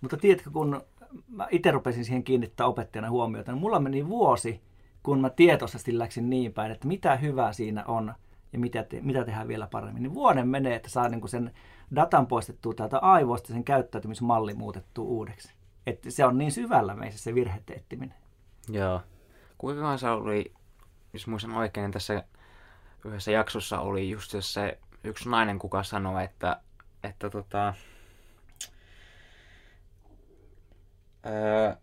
Mutta 0.02 0.18
tiedätkö, 0.18 0.52
kun 0.52 0.82
mä 1.28 1.48
itse 1.52 1.72
rupesin 1.72 2.06
siihen 2.06 2.24
kiinnittää 2.24 2.68
opettajana 2.68 3.10
huomiota, 3.10 3.52
niin 3.52 3.62
mulla 3.62 3.80
meni 3.80 4.08
vuosi, 4.08 4.62
kun 5.04 5.22
mä 5.22 5.30
tietoisesti 5.30 5.98
läksin 5.98 6.30
niin 6.30 6.54
päin, 6.54 6.72
että 6.72 6.88
mitä 6.88 7.16
hyvää 7.16 7.54
siinä 7.54 7.84
on 7.86 8.14
ja 8.54 8.60
mitä, 8.60 8.84
te, 8.84 9.02
mitä 9.02 9.26
tehdään 9.26 9.48
vielä 9.48 9.68
paremmin. 9.72 10.04
Niin 10.04 10.14
vuoden 10.14 10.48
menee, 10.48 10.76
että 10.76 10.90
saa 10.90 11.10
niin 11.10 11.22
kuin 11.22 11.30
sen 11.30 11.52
datan 11.96 12.28
poistettua 12.28 12.74
täältä 12.74 13.00
aivoista 13.00 13.54
sen 13.54 13.64
käyttäytymismalli 13.64 14.54
muutettua 14.54 15.06
uudeksi. 15.06 15.54
Että 15.88 16.12
se 16.12 16.26
on 16.26 16.38
niin 16.38 16.52
syvällä 16.52 16.96
meissä 16.96 17.24
se 17.24 17.36
virheteettiminen. 17.36 18.16
Joo. 18.70 19.02
Kuinka 19.58 19.98
se 19.98 20.10
oli 20.10 20.54
jos 21.14 21.28
muistan 21.28 21.52
oikein, 21.52 21.84
niin 21.84 21.92
tässä 21.92 22.24
yhdessä 23.06 23.32
jaksossa 23.32 23.80
oli 23.80 24.10
just 24.10 24.36
se 24.40 24.80
yksi 25.04 25.30
nainen, 25.30 25.60
kuka 25.60 25.84
sanoi, 25.84 26.24
että, 26.24 26.62
että 27.04 27.30
tota, 27.30 27.74
öö, 31.26 31.74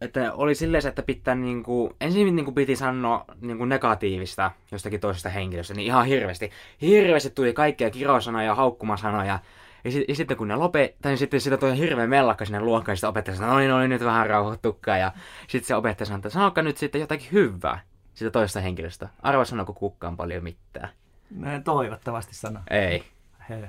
että 0.00 0.32
oli 0.32 0.54
silleen, 0.54 0.86
että 0.86 1.02
pitää 1.02 1.34
niinku, 1.34 1.96
ensin 2.00 2.36
niinku 2.36 2.52
piti 2.52 2.76
sanoa 2.76 3.24
niinku 3.40 3.64
negatiivista 3.64 4.50
jostakin 4.72 5.00
toisesta 5.00 5.28
henkilöstä, 5.28 5.74
niin 5.74 5.86
ihan 5.86 6.06
hirveästi. 6.06 6.50
Hirveästi 6.80 7.30
tuli 7.30 7.52
kaikkia 7.52 7.90
kirosanoja 7.90 8.46
ja 8.46 8.54
haukkumasanoja. 8.54 9.38
Ja, 9.84 9.90
sit, 9.90 10.04
ja 10.08 10.14
sitten 10.14 10.36
kun 10.36 10.48
ne 10.48 10.56
lopettaa, 10.56 11.10
niin 11.10 11.18
sitten 11.18 11.40
sitä 11.40 11.56
toi 11.56 11.78
hirveä 11.78 12.06
mellakka 12.06 12.44
sinne 12.44 12.60
luokkaan, 12.60 12.92
ja 12.92 12.96
sitten 12.96 13.10
opettaja 13.10 13.36
sanoi, 13.36 13.52
no 13.52 13.58
niin, 13.58 13.70
no 13.70 13.86
nyt 13.86 14.04
vähän 14.04 14.26
rauhoittukkaa. 14.26 14.98
Ja 14.98 15.12
sitten 15.48 15.66
se 15.66 15.74
opettaja 15.74 16.06
sanoi, 16.06 16.18
että 16.18 16.30
sanokaa 16.30 16.64
nyt 16.64 16.76
sitten 16.76 17.00
jotakin 17.00 17.32
hyvää 17.32 17.80
sitä 18.16 18.30
toista 18.30 18.60
henkilöstä. 18.60 19.08
Arva 19.22 19.44
sanooko 19.44 19.72
kukaan 19.72 20.16
paljon 20.16 20.44
mitään. 20.44 20.88
No, 21.30 21.48
toivottavasti 21.64 22.34
sano. 22.34 22.60
Ei. 22.70 23.04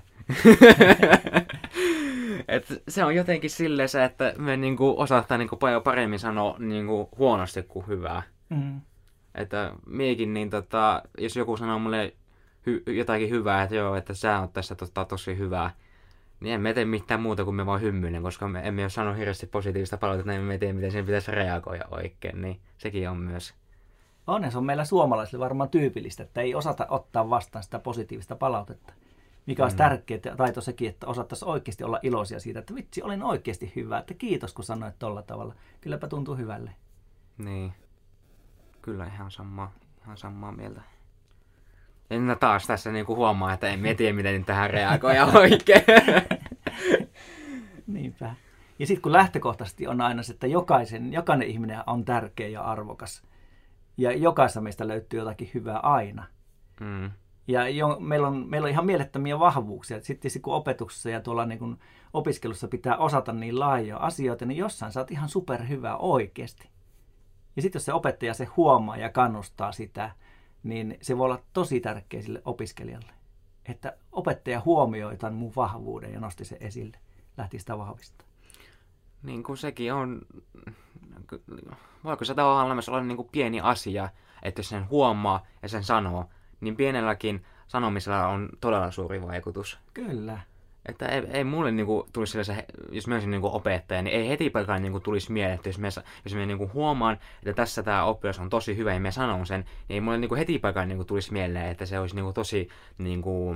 Et 2.47 2.83
se 2.87 3.03
on 3.03 3.15
jotenkin 3.15 3.49
silleen 3.49 3.89
se, 3.89 4.03
että 4.03 4.33
me 4.37 4.57
niinku 4.57 4.95
osataan 4.97 5.39
niinku 5.39 5.55
paljon 5.55 5.83
paremmin 5.83 6.19
sanoa 6.19 6.55
niinku 6.59 7.09
huonosti 7.17 7.63
kuin 7.63 7.87
hyvää. 7.87 8.23
Mm. 8.49 8.81
Että 9.35 9.71
miekin, 9.85 10.33
niin 10.33 10.49
tota, 10.49 11.01
jos 11.17 11.35
joku 11.35 11.57
sanoo 11.57 11.79
mulle 11.79 12.13
hy- 12.69 12.91
jotakin 12.91 13.29
hyvää, 13.29 13.63
että 13.63 13.75
joo, 13.75 13.95
että 13.95 14.13
sä 14.13 14.39
oot 14.39 14.53
tässä 14.53 14.75
tota, 14.75 15.05
tosi 15.05 15.37
hyvää, 15.37 15.71
niin 16.39 16.53
emme 16.53 16.73
tee 16.73 16.85
mitään 16.85 17.21
muuta 17.21 17.43
kuin 17.43 17.55
me 17.55 17.65
vaan 17.65 17.81
hymyinen, 17.81 18.21
koska 18.21 18.47
me 18.47 18.67
emme 18.67 18.81
ole 18.81 18.89
sanonut 18.89 19.17
hirveästi 19.19 19.47
positiivista 19.47 19.97
palautetta, 19.97 20.31
niin 20.31 20.41
emme 20.41 20.57
tiedä, 20.57 20.73
miten 20.73 20.91
sen 20.91 21.05
pitäisi 21.05 21.31
reagoida 21.31 21.85
oikein, 21.91 22.41
niin 22.41 22.59
sekin 22.77 23.09
on 23.09 23.17
myös 23.17 23.53
onneksi 24.27 24.51
se 24.51 24.57
on 24.57 24.65
meillä 24.65 24.85
suomalaisille 24.85 25.43
varmaan 25.43 25.69
tyypillistä, 25.69 26.23
että 26.23 26.41
ei 26.41 26.55
osata 26.55 26.87
ottaa 26.89 27.29
vastaan 27.29 27.63
sitä 27.63 27.79
positiivista 27.79 28.35
palautetta. 28.35 28.93
Mikä 29.45 29.63
olisi 29.63 29.75
mm. 29.75 29.77
tärkeä 29.77 30.19
taito 30.37 30.61
sekin, 30.61 30.89
että 30.89 31.07
osattaisiin 31.07 31.49
oikeasti 31.49 31.83
olla 31.83 31.99
iloisia 32.03 32.39
siitä, 32.39 32.59
että 32.59 32.75
vitsi, 32.75 33.01
olin 33.01 33.23
oikeasti 33.23 33.71
hyvä, 33.75 33.97
että 33.99 34.13
kiitos 34.13 34.53
kun 34.53 34.63
sanoit 34.63 34.99
tolla 34.99 35.21
tavalla. 35.21 35.55
Kylläpä 35.81 36.07
tuntuu 36.07 36.35
hyvälle. 36.35 36.71
Niin. 37.37 37.73
Kyllä 38.81 39.05
ihan 39.05 39.31
samaa, 39.31 39.71
ihan 40.01 40.17
samaa 40.17 40.51
mieltä. 40.51 40.81
Ja 42.09 42.35
taas 42.35 42.67
tässä 42.67 42.91
niinku 42.91 43.15
huomaa, 43.15 43.53
että 43.53 43.69
en 43.69 43.97
tiedä, 43.97 44.15
miten 44.15 44.45
tähän 44.45 44.69
reagoida 44.69 45.25
oikein. 45.39 45.83
Niinpä. 47.87 48.35
Ja 48.79 48.87
sitten 48.87 49.01
kun 49.01 49.11
lähtökohtaisesti 49.11 49.87
on 49.87 50.01
aina 50.01 50.23
se, 50.23 50.33
että 50.33 50.47
jokaisen, 50.47 51.13
jokainen 51.13 51.47
ihminen 51.47 51.83
on 51.87 52.05
tärkeä 52.05 52.47
ja 52.47 52.61
arvokas, 52.61 53.23
ja 53.97 54.11
jokaisessa 54.11 54.61
meistä 54.61 54.87
löytyy 54.87 55.19
jotakin 55.19 55.51
hyvää 55.53 55.79
aina. 55.79 56.25
Mm. 56.79 57.11
Ja 57.47 57.69
jo, 57.69 57.97
meillä, 57.99 58.27
on, 58.27 58.49
meillä 58.49 58.65
on 58.65 58.71
ihan 58.71 58.85
mielettömiä 58.85 59.39
vahvuuksia. 59.39 60.01
Sitten 60.01 60.41
kun 60.41 60.53
opetuksessa 60.53 61.09
ja 61.09 61.21
tuolla 61.21 61.45
niin 61.45 61.59
kuin 61.59 61.79
opiskelussa 62.13 62.67
pitää 62.67 62.97
osata 62.97 63.33
niin 63.33 63.59
laajoja 63.59 63.97
asioita, 63.97 64.45
niin 64.45 64.57
jossain 64.57 64.91
sä 64.91 64.99
oot 64.99 65.11
ihan 65.11 65.29
superhyvä 65.29 65.97
oikeasti. 65.97 66.69
Ja 67.55 67.61
sitten 67.61 67.79
jos 67.79 67.85
se 67.85 67.93
opettaja 67.93 68.33
se 68.33 68.45
huomaa 68.45 68.97
ja 68.97 69.09
kannustaa 69.09 69.71
sitä, 69.71 70.11
niin 70.63 70.97
se 71.01 71.17
voi 71.17 71.25
olla 71.25 71.43
tosi 71.53 71.79
tärkeä 71.79 72.21
sille 72.21 72.41
opiskelijalle. 72.45 73.11
Että 73.65 73.97
opettaja 74.11 74.61
huomioi 74.65 75.17
tämän 75.17 75.33
mun 75.33 75.53
vahvuuden 75.55 76.13
ja 76.13 76.19
nosti 76.19 76.45
se 76.45 76.57
esille, 76.59 76.97
lähti 77.37 77.59
sitä 77.59 77.77
vahvistaa. 77.77 78.27
Niin 79.23 79.43
kuin 79.43 79.57
sekin 79.57 79.93
on 79.93 80.21
voiko 82.03 82.25
se 82.25 82.33
tavallaan 82.33 82.75
myös 82.75 82.89
olla 82.89 83.03
niin 83.03 83.17
kuin 83.17 83.29
pieni 83.31 83.61
asia, 83.61 84.09
että 84.43 84.59
jos 84.59 84.69
sen 84.69 84.89
huomaa 84.89 85.45
ja 85.61 85.69
sen 85.69 85.83
sanoo, 85.83 86.25
niin 86.61 86.75
pienelläkin 86.75 87.45
sanomisella 87.67 88.27
on 88.27 88.49
todella 88.61 88.91
suuri 88.91 89.21
vaikutus. 89.21 89.79
Kyllä. 89.93 90.39
Että 90.85 91.05
ei, 91.05 91.23
ei 91.31 91.43
mulle 91.43 91.71
niinku 91.71 92.07
tulisi 92.13 92.31
sellaisen, 92.31 92.63
jos 92.91 93.07
mä 93.07 93.15
olisin 93.15 93.31
niinku 93.31 93.55
opettaja, 93.55 94.01
niin 94.01 94.15
ei 94.15 94.29
heti 94.29 94.49
pelkään 94.49 94.81
niinku 94.81 94.99
tulisi 94.99 95.31
mieleen, 95.31 95.55
että 95.55 95.69
jos 95.69 95.79
mä, 95.79 95.87
jos 96.25 96.35
mä 96.35 96.45
niinku 96.45 96.71
huomaan, 96.73 97.17
että 97.43 97.53
tässä 97.53 97.83
tämä 97.83 98.03
oppilas 98.03 98.39
on 98.39 98.49
tosi 98.49 98.77
hyvä 98.77 98.93
ja 98.93 98.99
mä 98.99 99.11
sanon 99.11 99.45
sen, 99.45 99.61
niin 99.61 99.95
ei 99.95 100.01
mulle 100.01 100.17
niinku 100.17 100.35
heti 100.35 100.59
pelkään 100.59 100.87
niinku 100.87 101.05
tulisi 101.05 101.33
mieleen, 101.33 101.67
että 101.67 101.85
se 101.85 101.99
olisi 101.99 102.15
niinku 102.15 102.33
tosi 102.33 102.69
niinku 102.97 103.55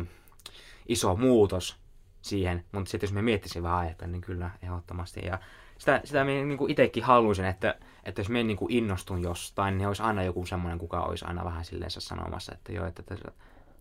iso 0.87 1.15
muutos 1.15 1.77
siihen. 2.21 2.65
Mutta 2.71 2.89
sitten 2.89 3.07
jos 3.07 3.13
mä 3.13 3.21
miettisin 3.21 3.63
vähän 3.63 3.77
aikaa, 3.79 4.07
niin 4.07 4.21
kyllä 4.21 4.51
ehdottomasti. 4.61 5.21
Ja 5.25 5.39
sitä, 5.81 6.01
sitä 6.03 6.23
minä 6.23 6.45
niin 6.45 6.69
itsekin 6.69 7.03
haluaisin, 7.03 7.45
että, 7.45 7.75
että 8.03 8.21
jos 8.21 8.29
minä 8.29 8.43
niin 8.43 8.57
innostun 8.69 9.21
jostain, 9.21 9.77
niin 9.77 9.87
olisi 9.87 10.03
aina 10.03 10.23
joku 10.23 10.45
semmoinen, 10.45 10.79
kuka 10.79 11.01
olisi 11.01 11.25
aina 11.25 11.45
vähän 11.45 11.65
silleen 11.65 11.91
sanomassa, 11.91 12.53
että 12.53 12.71
joo, 12.71 12.85
että 12.85 13.03
tässä, 13.03 13.31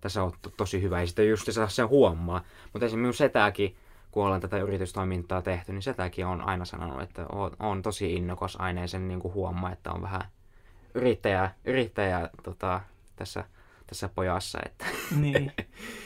tässä 0.01 0.23
on 0.23 0.33
to, 0.43 0.51
tosi 0.57 0.83
hyvä. 0.83 1.01
Ja 1.01 1.07
sitten 1.07 1.29
just 1.29 1.53
se, 1.53 1.69
se 1.69 1.83
huomaa. 1.83 2.43
Mutta 2.73 2.87
esimerkiksi 2.87 2.97
minun 2.97 3.15
setäkin, 3.15 3.77
kun 4.11 4.25
ollaan 4.25 4.41
tätä 4.41 4.59
yritystoimintaa 4.59 5.43
tehty, 5.43 5.73
niin 5.73 5.83
sitäkin 5.83 6.27
on 6.27 6.41
aina 6.41 6.65
sanonut, 6.65 7.03
että 7.03 7.27
on, 7.33 7.51
on 7.59 7.83
tosi 7.83 8.15
innokas 8.15 8.57
aina 8.61 8.81
ja 8.81 8.89
sen 8.89 9.09
niin 9.09 9.21
kuin 9.21 9.35
huomaa, 9.35 9.73
että 9.73 9.93
on 9.93 10.03
vähän 10.03 10.23
yrittäjää, 10.95 11.55
yrittäjää 11.65 12.31
tota, 12.43 12.81
tässä, 13.17 13.45
tässä 13.87 14.09
pojassa. 14.15 14.59
Että. 14.67 14.85
Niin, 15.17 15.53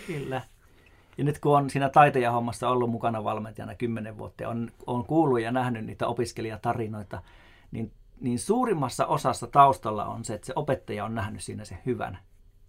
kyllä. 0.06 0.42
Ja 1.18 1.24
nyt 1.24 1.38
kun 1.38 1.56
on 1.56 1.70
siinä 1.70 1.88
taitejahommassa 1.88 2.68
ollut 2.68 2.90
mukana 2.90 3.24
valmentajana 3.24 3.74
kymmenen 3.74 4.18
vuotta 4.18 4.42
ja 4.42 4.48
on, 4.48 4.70
on 4.86 5.04
kuullut 5.04 5.40
ja 5.40 5.52
nähnyt 5.52 5.84
niitä 5.84 6.06
opiskelijatarinoita, 6.06 7.22
niin, 7.70 7.92
niin 8.20 8.38
suurimmassa 8.38 9.06
osassa 9.06 9.46
taustalla 9.46 10.04
on 10.06 10.24
se, 10.24 10.34
että 10.34 10.46
se 10.46 10.52
opettaja 10.56 11.04
on 11.04 11.14
nähnyt 11.14 11.42
siinä 11.42 11.64
sen 11.64 11.78
hyvän. 11.86 12.18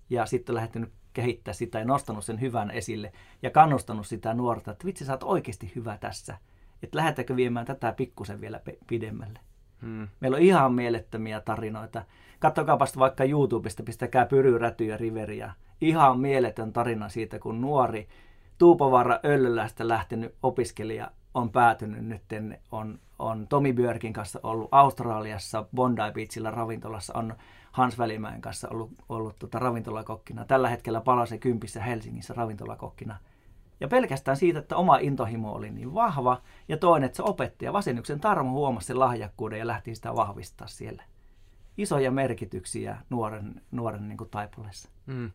Ja 0.09 0.25
sitten 0.25 0.53
on 0.53 0.61
lähtenyt 0.61 0.89
kehittää 1.13 1.53
sitä 1.53 1.79
ja 1.79 1.85
nostanut 1.85 2.25
sen 2.25 2.41
hyvän 2.41 2.71
esille 2.71 3.11
ja 3.41 3.49
kannustanut 3.49 4.07
sitä 4.07 4.33
nuorta, 4.33 4.71
että 4.71 4.85
vitsi 4.85 5.05
sä 5.05 5.13
oot 5.13 5.23
oikeasti 5.23 5.71
hyvä 5.75 5.97
tässä. 5.97 6.37
Että 6.83 6.97
lähdetäänkö 6.97 7.35
viemään 7.35 7.65
tätä 7.65 7.91
pikkusen 7.91 8.41
vielä 8.41 8.61
pidemmälle. 8.87 9.39
Hmm. 9.81 10.07
Meillä 10.19 10.35
on 10.35 10.41
ihan 10.41 10.73
mielettömiä 10.73 11.41
tarinoita. 11.41 12.03
Kattokaapa 12.39 12.85
vaikka 12.99 13.23
YouTubesta, 13.23 13.83
pistäkää 13.83 14.25
Pyry, 14.25 14.57
Räty 14.57 14.85
ja 14.85 14.97
Riveriä. 14.97 15.53
Ihan 15.81 16.19
mieletön 16.19 16.73
tarina 16.73 17.09
siitä, 17.09 17.39
kun 17.39 17.61
nuori 17.61 18.07
Tuupovaara 18.57 19.19
Öllölästä 19.25 19.87
lähtenyt 19.87 20.35
opiskelija 20.43 21.11
on 21.33 21.51
päätynyt 21.51 22.05
nyt, 22.05 22.21
on, 22.71 22.99
on 23.19 23.47
Tomi 23.47 23.73
Björkin 23.73 24.13
kanssa 24.13 24.39
ollut 24.43 24.69
Australiassa 24.71 25.65
Bondi 25.75 26.01
Beachillä 26.13 26.51
ravintolassa, 26.51 27.13
on 27.15 27.35
Hans 27.71 27.97
Välimäen 27.97 28.41
kanssa 28.41 28.69
ollut, 28.69 28.91
ollut 29.09 29.39
tota 29.39 29.59
ravintolakokkina. 29.59 30.45
Tällä 30.45 30.69
hetkellä 30.69 31.01
palasi 31.01 31.37
kympissä 31.37 31.81
Helsingissä 31.81 32.33
ravintolakokkina. 32.33 33.17
Ja 33.79 33.87
pelkästään 33.87 34.37
siitä, 34.37 34.59
että 34.59 34.75
oma 34.75 34.97
intohimo 34.97 35.51
oli 35.53 35.71
niin 35.71 35.93
vahva, 35.93 36.41
ja 36.67 36.77
toinen, 36.77 37.05
että 37.05 37.15
se 37.15 37.23
opettaja 37.23 37.73
Vasennuksen 37.73 38.19
Tarmo 38.19 38.51
huomasi 38.51 38.87
sen 38.87 38.99
lahjakkuuden 38.99 39.59
ja 39.59 39.67
lähti 39.67 39.95
sitä 39.95 40.15
vahvistaa 40.15 40.67
siellä. 40.67 41.03
Isoja 41.77 42.11
merkityksiä 42.11 42.97
nuoren, 43.09 43.61
nuoren 43.71 44.07
niin 44.07 44.17
taipuleessa. 44.31 44.89
Mm. 45.05 45.31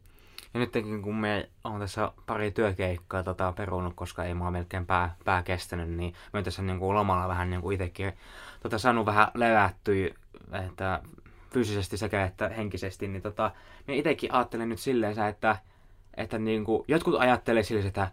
Ja 0.54 0.60
nytkin 0.60 1.02
kun 1.02 1.16
me 1.16 1.48
on 1.64 1.80
tässä 1.80 2.12
pari 2.26 2.50
työkeikkaa 2.50 3.22
tota, 3.22 3.52
perunut, 3.52 3.94
koska 3.94 4.24
ei 4.24 4.34
mua 4.34 4.50
melkein 4.50 4.86
pää, 4.86 5.16
pää 5.24 5.42
kestänyt, 5.42 5.90
niin 5.90 6.14
oon 6.34 6.44
tässä 6.44 6.62
niin 6.62 6.78
kuin 6.78 6.94
lomalla 6.94 7.28
vähän 7.28 7.50
niin 7.50 7.60
kuin 7.60 7.74
itsekin 7.74 8.12
tota, 8.62 8.78
saanut 8.78 9.06
vähän 9.06 9.28
levättyä, 9.34 10.08
että 10.66 11.02
fyysisesti 11.50 11.96
sekä 11.96 12.24
että 12.24 12.48
henkisesti, 12.48 13.08
niin, 13.08 13.22
tota, 13.22 13.50
niin 13.86 13.98
itsekin 13.98 14.34
ajattelen 14.34 14.68
nyt 14.68 14.80
silleen, 14.80 15.28
että, 15.28 15.56
että 16.16 16.38
niin 16.38 16.64
kuin, 16.64 16.84
jotkut 16.88 17.20
ajattelee 17.20 17.62
silleen, 17.62 17.86
että 17.86 18.08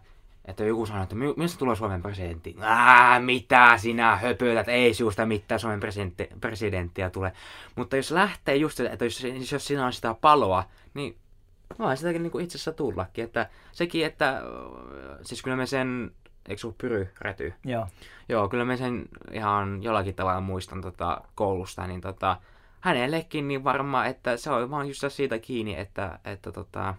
että 0.48 0.64
joku 0.64 0.86
sanoo, 0.86 1.02
että 1.02 1.16
mistä 1.36 1.58
tulee 1.58 1.76
Suomen 1.76 2.02
presidentti? 2.02 2.56
Ää, 2.60 3.20
mitä 3.20 3.72
sinä 3.76 4.16
höpötät, 4.16 4.68
ei 4.68 4.94
sinusta 4.94 5.26
mitään 5.26 5.58
Suomen 5.58 5.80
presidentti, 5.80 6.28
presidenttiä 6.40 7.10
tule. 7.10 7.32
Mutta 7.76 7.96
jos 7.96 8.10
lähtee 8.10 8.56
just, 8.56 8.80
että 8.80 9.04
jos, 9.04 9.22
jos 9.52 9.66
siinä 9.66 9.86
on 9.86 9.92
sitä 9.92 10.14
paloa, 10.20 10.64
niin 10.94 11.16
Mä 11.78 11.96
sitäkin 11.96 12.22
niin 12.22 12.40
itse 12.40 12.56
asiassa 12.56 12.72
tullakin, 12.72 13.24
että 13.24 13.48
sekin, 13.72 14.06
että 14.06 14.42
siis 15.22 15.42
kyllä 15.42 15.56
me 15.56 15.66
sen, 15.66 16.10
eikö 16.48 16.60
sun 16.60 16.74
pyry 16.78 17.08
räty? 17.20 17.54
Joo. 17.64 17.86
Joo, 18.28 18.48
kyllä 18.48 18.64
me 18.64 18.76
sen 18.76 19.08
ihan 19.32 19.82
jollakin 19.82 20.14
tavalla 20.14 20.40
muistan 20.40 20.80
tota, 20.80 21.20
koulusta, 21.34 21.86
niin 21.86 22.00
tota, 22.00 22.36
hänellekin 22.80 23.48
niin 23.48 23.64
varmaan, 23.64 24.06
että 24.06 24.36
se 24.36 24.50
on 24.50 24.70
vaan 24.70 24.88
just 24.88 25.04
siitä 25.08 25.38
kiinni, 25.38 25.76
että, 25.76 26.18
että 26.24 26.52
tota, 26.52 26.94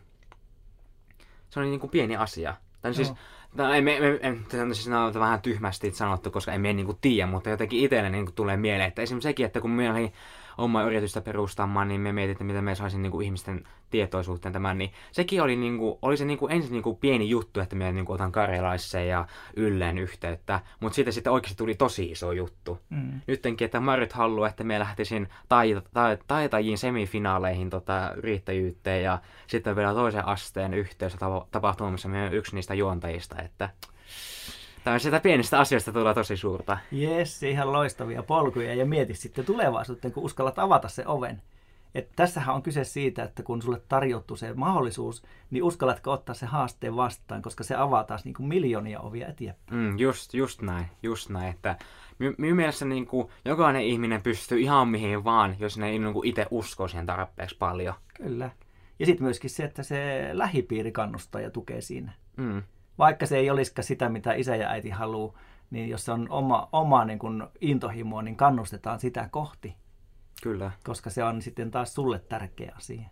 se 1.49 1.59
oli 1.59 1.69
niin 1.69 1.79
kuin 1.79 1.91
pieni 1.91 2.15
asia. 2.15 2.55
Tai 2.81 2.93
siis, 2.93 3.13
tai 3.57 3.75
ei, 3.75 3.81
me, 3.81 3.99
me, 3.99 4.65
me, 4.65 4.73
siis 4.73 4.87
on 4.87 5.13
vähän 5.13 5.41
tyhmästi 5.41 5.91
sanottu, 5.91 6.31
koska 6.31 6.51
emme 6.51 6.73
niin 6.73 6.97
tiedä, 7.01 7.27
mutta 7.27 7.49
jotenkin 7.49 7.79
itselle 7.79 8.09
niin 8.09 8.33
tulee 8.33 8.57
mieleen, 8.57 8.87
että 8.87 9.01
esimerkiksi 9.01 9.29
sekin, 9.29 9.45
että 9.45 9.61
kun 9.61 9.71
minä 9.71 9.91
olin 9.91 10.13
omaa 10.59 10.83
yritystä 10.83 11.21
perustamaan, 11.21 11.87
niin 11.87 12.01
me 12.01 12.11
mietimme, 12.13 12.47
miten 12.47 12.63
me 12.63 12.75
saisin 12.75 13.01
niin 13.01 13.11
kuin 13.11 13.25
ihmisten 13.25 13.63
tietoisuuteen 13.89 14.53
tämän, 14.53 14.77
niin 14.77 14.91
sekin 15.11 15.41
oli, 15.41 15.55
niin 15.55 15.77
kuin, 15.77 15.99
oli 16.01 16.17
se 16.17 16.25
niin 16.25 16.39
kuin 16.39 16.51
ensin 16.51 16.71
niin 16.71 16.83
kuin 16.83 16.97
pieni 16.97 17.29
juttu, 17.29 17.59
että 17.59 17.75
me 17.75 17.91
niin 17.91 18.05
kuin 18.05 18.15
otan 18.15 18.31
karjalaiseen 18.31 19.07
ja 19.07 19.25
ylleen 19.55 19.97
yhteyttä, 19.97 20.59
mutta 20.79 20.95
siitä 20.95 21.11
sitten 21.11 21.33
oikeasti 21.33 21.57
tuli 21.57 21.75
tosi 21.75 22.11
iso 22.11 22.31
juttu. 22.31 22.79
Mm. 22.89 23.21
Nyttenkin, 23.27 23.65
että 23.65 23.79
Marit 23.79 24.13
haluaa, 24.13 24.49
että 24.49 24.63
me 24.63 24.79
lähtisin 24.79 25.29
tai, 25.49 25.81
tai, 25.93 26.17
taitajiin 26.27 26.77
semifinaaleihin 26.77 27.69
tota, 27.69 28.13
yrittäjyyteen 28.15 29.03
ja 29.03 29.19
sitten 29.47 29.75
vielä 29.75 29.93
toisen 29.93 30.27
asteen 30.27 30.73
yhteydessä 30.73 31.19
tapahtumassa 31.51 32.09
me 32.09 32.29
yksi 32.31 32.55
niistä 32.55 32.73
juontajista, 32.73 33.41
että 33.41 33.69
sitä 34.97 35.19
pienistä 35.19 35.59
asioista 35.59 35.91
tulee 35.91 36.13
tosi 36.13 36.37
suurta. 36.37 36.77
Jes, 36.91 37.43
ihan 37.43 37.73
loistavia 37.73 38.23
polkuja 38.23 38.73
ja 38.73 38.85
mieti 38.85 39.13
sitten 39.13 39.45
tulevaisuuteen, 39.45 40.13
kun 40.13 40.23
uskallat 40.23 40.59
avata 40.59 40.87
se 40.87 41.07
oven. 41.07 41.41
Et 41.95 42.09
tässähän 42.15 42.55
on 42.55 42.63
kyse 42.63 42.83
siitä, 42.83 43.23
että 43.23 43.43
kun 43.43 43.61
sulle 43.61 43.81
tarjottu 43.87 44.35
se 44.35 44.53
mahdollisuus, 44.53 45.23
niin 45.51 45.63
uskallatko 45.63 46.11
ottaa 46.11 46.35
se 46.35 46.45
haasteen 46.45 46.95
vastaan, 46.95 47.41
koska 47.41 47.63
se 47.63 47.75
avaa 47.75 48.03
taas 48.03 48.25
niin 48.25 48.33
kuin 48.33 48.47
miljoonia 48.47 48.99
ovia 48.99 49.27
eteenpäin. 49.27 49.79
Mm, 49.79 49.99
just, 49.99 50.33
just 50.33 50.61
näin, 50.61 50.85
just 51.03 51.29
näin, 51.29 51.49
että 51.49 51.77
minun 52.37 52.55
mielestä 52.55 52.85
niin 52.85 53.07
kuin, 53.07 53.27
jokainen 53.45 53.81
ihminen 53.81 54.21
pystyy 54.21 54.59
ihan 54.59 54.87
mihin 54.87 55.23
vaan, 55.23 55.55
jos 55.59 55.77
ne 55.77 55.89
ei 55.89 55.99
niin 55.99 56.13
kuin 56.13 56.27
itse 56.27 56.47
usko 56.51 56.87
siihen 56.87 57.05
tarpeeksi 57.05 57.55
paljon. 57.59 57.93
Kyllä. 58.13 58.49
Ja 58.99 59.05
sitten 59.05 59.23
myöskin 59.23 59.49
se, 59.49 59.63
että 59.63 59.83
se 59.83 60.29
lähipiiri 60.31 60.91
kannustaa 60.91 61.41
ja 61.41 61.51
tukee 61.51 61.81
siinä. 61.81 62.11
Mm 62.37 62.63
vaikka 62.99 63.25
se 63.25 63.37
ei 63.37 63.49
olisikaan 63.49 63.83
sitä, 63.83 64.09
mitä 64.09 64.33
isä 64.33 64.55
ja 64.55 64.69
äiti 64.69 64.89
haluaa, 64.89 65.33
niin 65.71 65.89
jos 65.89 66.05
se 66.05 66.11
on 66.11 66.27
oma, 66.29 66.69
oma 66.71 67.05
niin 67.05 67.19
kuin 67.19 67.43
intohimo, 67.61 68.21
niin 68.21 68.35
kannustetaan 68.35 68.99
sitä 68.99 69.27
kohti. 69.31 69.75
Kyllä. 70.43 70.71
Koska 70.83 71.09
se 71.09 71.23
on 71.23 71.41
sitten 71.41 71.71
taas 71.71 71.93
sulle 71.93 72.19
tärkeä 72.19 72.73
asia. 72.77 73.09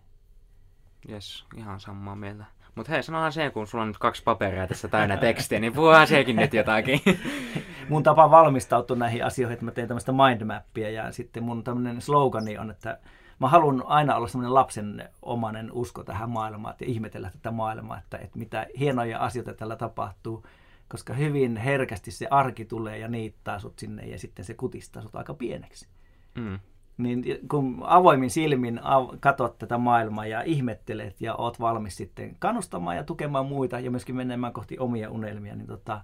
Jes, 1.08 1.46
ihan 1.56 1.80
samaa 1.80 2.16
mieltä. 2.16 2.46
Mutta 2.76 2.92
hei, 2.92 3.04
sanotaan 3.04 3.32
se, 3.32 3.50
kun 3.50 3.68
sulla 3.68 3.82
on 3.82 3.88
nyt 3.88 3.98
kaksi 3.98 4.24
paperia 4.24 4.68
tässä 4.68 4.88
täynnä 4.88 5.18
tekstiä, 5.18 5.60
niin 5.60 5.74
puhutaan 5.74 6.08
sekin 6.08 6.36
nyt 6.36 6.54
jotakin. 6.54 7.02
mun 7.90 8.04
tapa 8.04 8.32
valmistautua 8.32 8.98
näihin 8.98 9.26
asioihin, 9.26 9.54
että 9.54 9.66
mä 9.66 9.72
teen 9.72 9.88
tämmöistä 9.88 10.12
mindmappia 10.12 10.90
ja 10.90 11.12
sitten 11.12 11.44
mun 11.44 11.64
tämmöinen 11.64 12.02
slogani 12.02 12.58
on, 12.58 12.72
että 12.72 13.00
mä 13.40 13.48
haluan 13.48 13.84
aina 13.86 14.16
olla 14.16 14.28
semmoinen 14.28 14.54
lapsen 14.54 15.10
omanen 15.22 15.72
usko 15.72 16.04
tähän 16.04 16.30
maailmaan 16.30 16.76
ja 16.80 16.88
ihmetellä 16.88 17.30
tätä 17.32 17.52
maailmaa, 17.52 17.98
että, 17.98 18.18
että 18.18 18.40
mitä 18.40 18.68
hienoja 18.80 19.20
asioita 19.20 19.54
tällä 19.54 19.76
tapahtuu, 19.76 20.46
koska 20.88 21.14
hyvin 21.14 21.58
herkästi 21.58 22.12
se 22.12 22.28
arki 22.30 22.66
tulee 22.66 22.98
ja 22.98 23.08
niittää 23.08 23.60
sut 23.60 23.80
sinne 23.80 24.06
ja 24.06 24.20
sitten 24.20 24.46
se 24.46 24.54
kutistaa 24.54 25.02
sut 25.02 25.16
aika 25.16 25.34
pieneksi. 25.34 25.88
Mm. 26.36 26.60
Niin 26.98 27.24
kun 27.50 27.78
avoimin 27.86 28.30
silmin 28.30 28.80
av- 28.84 29.18
katot 29.20 29.58
tätä 29.58 29.78
maailmaa 29.78 30.26
ja 30.26 30.42
ihmettelet 30.42 31.22
ja 31.22 31.36
oot 31.36 31.60
valmis 31.60 31.98
sitten 31.98 32.36
kannustamaan 32.40 32.96
ja 32.96 33.04
tukemaan 33.04 33.46
muita 33.46 33.80
ja 33.80 33.92
myöskin 33.92 34.16
menemään 34.16 34.54
kohti 34.54 34.80
omia 34.80 35.10
unelmia, 35.10 35.56
niin 35.56 35.68
tota, 35.68 36.02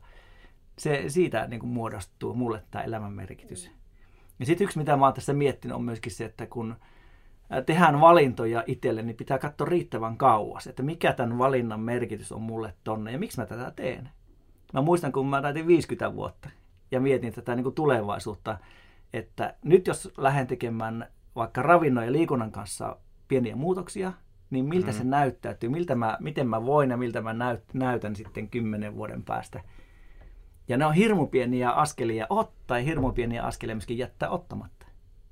se, 0.78 1.04
siitä 1.08 1.48
niin 1.48 1.60
kuin 1.60 1.70
muodostuu 1.70 2.34
mulle 2.34 2.64
tämä 2.72 2.84
elämän 2.84 3.14
merkitys. 3.14 3.72
Ja 4.40 4.46
sitten 4.46 4.66
yksi, 4.66 4.78
mitä 4.78 4.98
mä 4.98 5.06
oon 5.06 5.14
tässä 5.14 5.34
miettinyt, 5.34 5.76
on 5.76 5.84
myöskin 5.84 6.12
se, 6.12 6.26
että 6.26 6.46
kun 6.46 6.76
tehdään 7.66 8.02
valintoja 8.02 8.64
itselle, 8.68 9.02
niin 9.02 9.16
pitää 9.16 9.40
katsoa 9.40 9.68
riittävän 9.68 10.18
kauas, 10.18 10.68
että 10.68 10.84
mikä 10.84 11.14
tämän 11.14 11.38
valinnan 11.38 11.80
merkitys 11.80 12.32
on 12.32 12.42
mulle 12.42 12.74
tonne 12.84 13.12
ja 13.12 13.20
miksi 13.20 13.40
mä 13.40 13.46
tätä 13.46 13.72
teen. 13.76 14.10
Mä 14.74 14.82
muistan, 14.82 15.12
kun 15.12 15.28
mä 15.28 15.42
täytin 15.42 15.68
50 15.68 16.16
vuotta 16.16 16.50
ja 16.92 17.00
mietin 17.00 17.34
tätä 17.34 17.56
niin 17.56 17.64
kuin 17.64 17.76
tulevaisuutta, 17.76 18.58
että 19.14 19.54
nyt 19.64 19.88
jos 19.88 20.12
lähden 20.18 20.48
tekemään 20.48 21.08
vaikka 21.36 21.62
ravinnon 21.62 22.06
ja 22.06 22.12
liikunnan 22.12 22.52
kanssa 22.52 22.98
pieniä 23.28 23.56
muutoksia, 23.56 24.14
niin 24.50 24.66
miltä 24.66 24.92
mm. 24.92 24.98
se 24.98 25.04
näyttäytyy, 25.04 25.70
miltä 25.70 25.96
mä, 25.96 26.18
miten 26.20 26.48
mä 26.48 26.66
voin 26.66 26.90
ja 26.90 26.98
miltä 26.98 27.22
mä 27.22 27.34
näyt, 27.34 27.64
näytän 27.74 28.16
sitten 28.16 28.50
kymmenen 28.50 28.96
vuoden 28.96 29.24
päästä. 29.24 29.62
Ja 30.68 30.78
ne 30.78 30.86
on 30.86 30.94
hirmu 30.94 31.28
pieniä 31.28 31.72
askelia 31.72 32.28
ottaa 32.30 32.80
ja 32.80 32.84
hirmu 32.84 33.12
pieniä 33.12 33.44
askelia 33.44 33.76
myöskin 33.76 33.98
jättää 33.98 34.30
ottamatta 34.30 34.83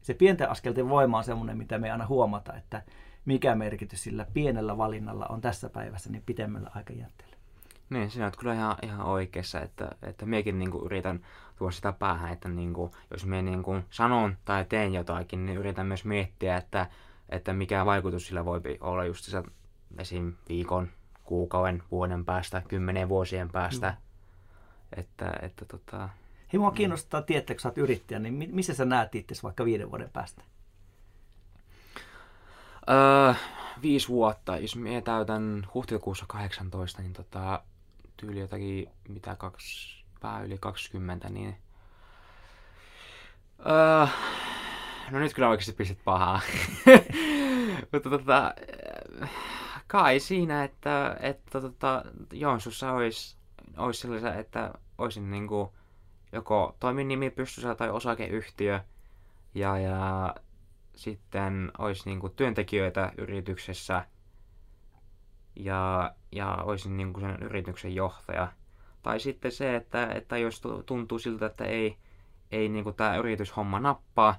se 0.01 0.13
pienten 0.13 0.49
askelten 0.49 0.89
voima 0.89 1.17
on 1.17 1.23
semmoinen, 1.23 1.57
mitä 1.57 1.77
me 1.77 1.91
aina 1.91 2.07
huomata, 2.07 2.53
että 2.53 2.81
mikä 3.25 3.55
merkitys 3.55 4.03
sillä 4.03 4.25
pienellä 4.33 4.77
valinnalla 4.77 5.25
on 5.29 5.41
tässä 5.41 5.69
päivässä 5.69 6.09
niin 6.09 6.23
pitemmällä 6.25 6.71
aikajänteellä. 6.75 7.35
Niin, 7.89 8.11
sinä 8.11 8.25
olet 8.25 8.35
kyllä 8.35 8.53
ihan, 8.53 8.75
ihan 8.83 9.01
oikeassa, 9.01 9.61
että, 9.61 9.89
että 10.01 10.25
minäkin 10.25 10.59
niin 10.59 10.71
kuin 10.71 10.85
yritän 10.85 11.19
tuoda 11.55 11.71
sitä 11.71 11.91
päähän, 11.91 12.33
että 12.33 12.49
niin 12.49 12.73
kuin, 12.73 12.91
jos 13.11 13.25
minä 13.25 13.41
niin 13.41 13.63
kuin 13.63 13.83
sanon 13.89 14.37
tai 14.45 14.65
teen 14.65 14.93
jotakin, 14.93 15.45
niin 15.45 15.57
yritän 15.57 15.85
myös 15.85 16.05
miettiä, 16.05 16.57
että, 16.57 16.87
että 17.29 17.53
mikä 17.53 17.85
vaikutus 17.85 18.27
sillä 18.27 18.45
voi 18.45 18.61
olla 18.81 19.05
just 19.05 19.25
se 19.25 19.43
esim. 19.97 20.33
viikon, 20.49 20.87
kuukauden, 21.23 21.83
vuoden 21.91 22.25
päästä, 22.25 22.61
kymmenen 22.67 23.09
vuosien 23.09 23.49
päästä. 23.49 23.89
Mm. 23.89 23.97
Että, 24.99 25.33
että 25.41 25.65
tota, 25.65 26.09
Hei, 26.53 26.59
mua 26.59 26.71
kiinnostaa 26.71 27.21
tietää, 27.21 27.55
kun 27.55 27.61
sä 27.61 27.69
oot 27.69 27.77
yrittäjä, 27.77 28.19
niin 28.19 28.49
missä 28.55 28.73
sä 28.73 28.85
näet 28.85 29.15
itse 29.15 29.35
vaikka 29.43 29.65
viiden 29.65 29.89
vuoden 29.89 30.09
päästä? 30.09 30.41
Öö, 32.89 33.33
viisi 33.81 34.07
vuotta. 34.07 34.57
Jos 34.57 34.75
minä 34.75 35.01
täytän 35.01 35.67
huhtikuussa 35.73 36.25
18, 36.27 37.01
niin 37.01 37.13
tota, 37.13 37.63
tyyli 38.17 38.39
jotakin, 38.39 38.89
mitä 39.09 39.35
kaksi, 39.35 40.03
vähän 40.23 40.45
yli 40.45 40.57
20, 40.57 41.29
niin... 41.29 41.57
Öö, 43.59 44.07
no 45.11 45.19
nyt 45.19 45.33
kyllä 45.33 45.49
oikeasti 45.49 45.73
pistit 45.73 46.03
pahaa. 46.03 46.41
Mutta 47.91 48.09
tota, 48.09 48.53
kai 49.87 50.19
siinä, 50.19 50.63
että, 50.63 51.17
että 51.19 51.61
tota, 51.61 52.03
Joensuussa 52.33 52.91
olisi, 52.91 53.37
olisi 53.77 54.01
sellaisia, 54.01 54.35
että 54.35 54.73
olisin 54.97 55.31
niinku 55.31 55.73
joko 56.31 56.75
toiminimi 56.79 57.29
pystyssä 57.29 57.75
tai 57.75 57.89
osakeyhtiö 57.89 58.79
ja, 59.55 59.77
ja 59.77 60.35
sitten 60.95 61.71
olisi 61.77 62.09
niinku 62.09 62.29
työntekijöitä 62.29 63.11
yrityksessä 63.17 64.05
ja, 65.55 66.13
ja 66.31 66.55
olisin 66.55 66.97
niinku 66.97 67.19
sen 67.19 67.37
yrityksen 67.41 67.95
johtaja. 67.95 68.47
Tai 69.03 69.19
sitten 69.19 69.51
se, 69.51 69.75
että, 69.75 70.07
että 70.07 70.37
jos 70.37 70.61
tuntuu 70.85 71.19
siltä, 71.19 71.45
että 71.45 71.65
ei, 71.65 71.97
ei 72.51 72.69
niinku 72.69 72.91
tämä 72.91 73.15
yrityshomma 73.15 73.79
nappaa, 73.79 74.35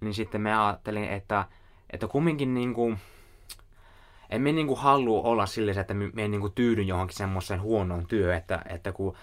niin 0.00 0.14
sitten 0.14 0.40
me 0.40 0.54
ajattelin, 0.54 1.04
että, 1.04 1.44
että 1.90 2.08
kumminkin 2.08 2.54
niinku, 2.54 2.94
en 4.30 4.42
me 4.42 4.52
niinku 4.52 4.76
halua 4.76 5.22
olla 5.22 5.46
sillä 5.46 5.80
että 5.80 5.94
me, 5.94 6.10
me 6.14 6.28
niinku 6.28 6.48
tyydyn 6.48 6.88
johonkin 6.88 7.16
semmoiseen 7.16 7.60
huonoon 7.60 8.06
työhön, 8.06 8.36
että, 8.36 8.62
että 8.68 8.92
kun 8.92 9.16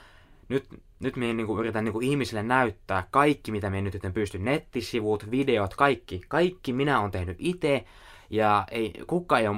nyt, 0.49 0.65
nyt 0.99 1.15
me 1.15 1.33
niinku 1.33 1.59
yritän 1.59 1.85
niinku 1.85 1.99
ihmisille 1.99 2.43
näyttää 2.43 3.07
kaikki, 3.11 3.51
mitä 3.51 3.69
me 3.69 3.81
nyt 3.81 3.99
pysty, 4.13 4.39
nettisivut, 4.39 5.31
videot, 5.31 5.75
kaikki, 5.75 6.21
kaikki 6.27 6.73
minä 6.73 6.99
olen 6.99 7.11
tehnyt 7.11 7.37
itse, 7.39 7.85
ja 8.29 8.65
ei, 8.71 8.93
kukaan 9.07 9.41
ei 9.41 9.47
ole, 9.47 9.57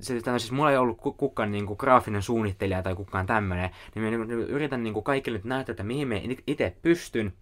se, 0.00 0.20
siis 0.20 0.52
mulla 0.52 0.70
ei 0.70 0.76
ollut 0.76 1.00
kukaan 1.16 1.52
niin 1.52 1.66
kuin, 1.66 1.76
graafinen 1.80 2.22
suunnittelija 2.22 2.82
tai 2.82 2.94
kukaan 2.94 3.26
tämmöinen, 3.26 3.70
niin 3.94 4.04
mä 4.04 4.10
niin, 4.10 4.30
yritän 4.30 4.82
niin 4.82 4.94
kuin, 4.94 5.04
kaikille 5.04 5.38
nyt 5.38 5.44
näyttää, 5.44 5.72
että 5.72 5.82
mihin 5.82 6.08
me 6.08 6.22
itse 6.46 6.76
pystyn, 6.82 7.32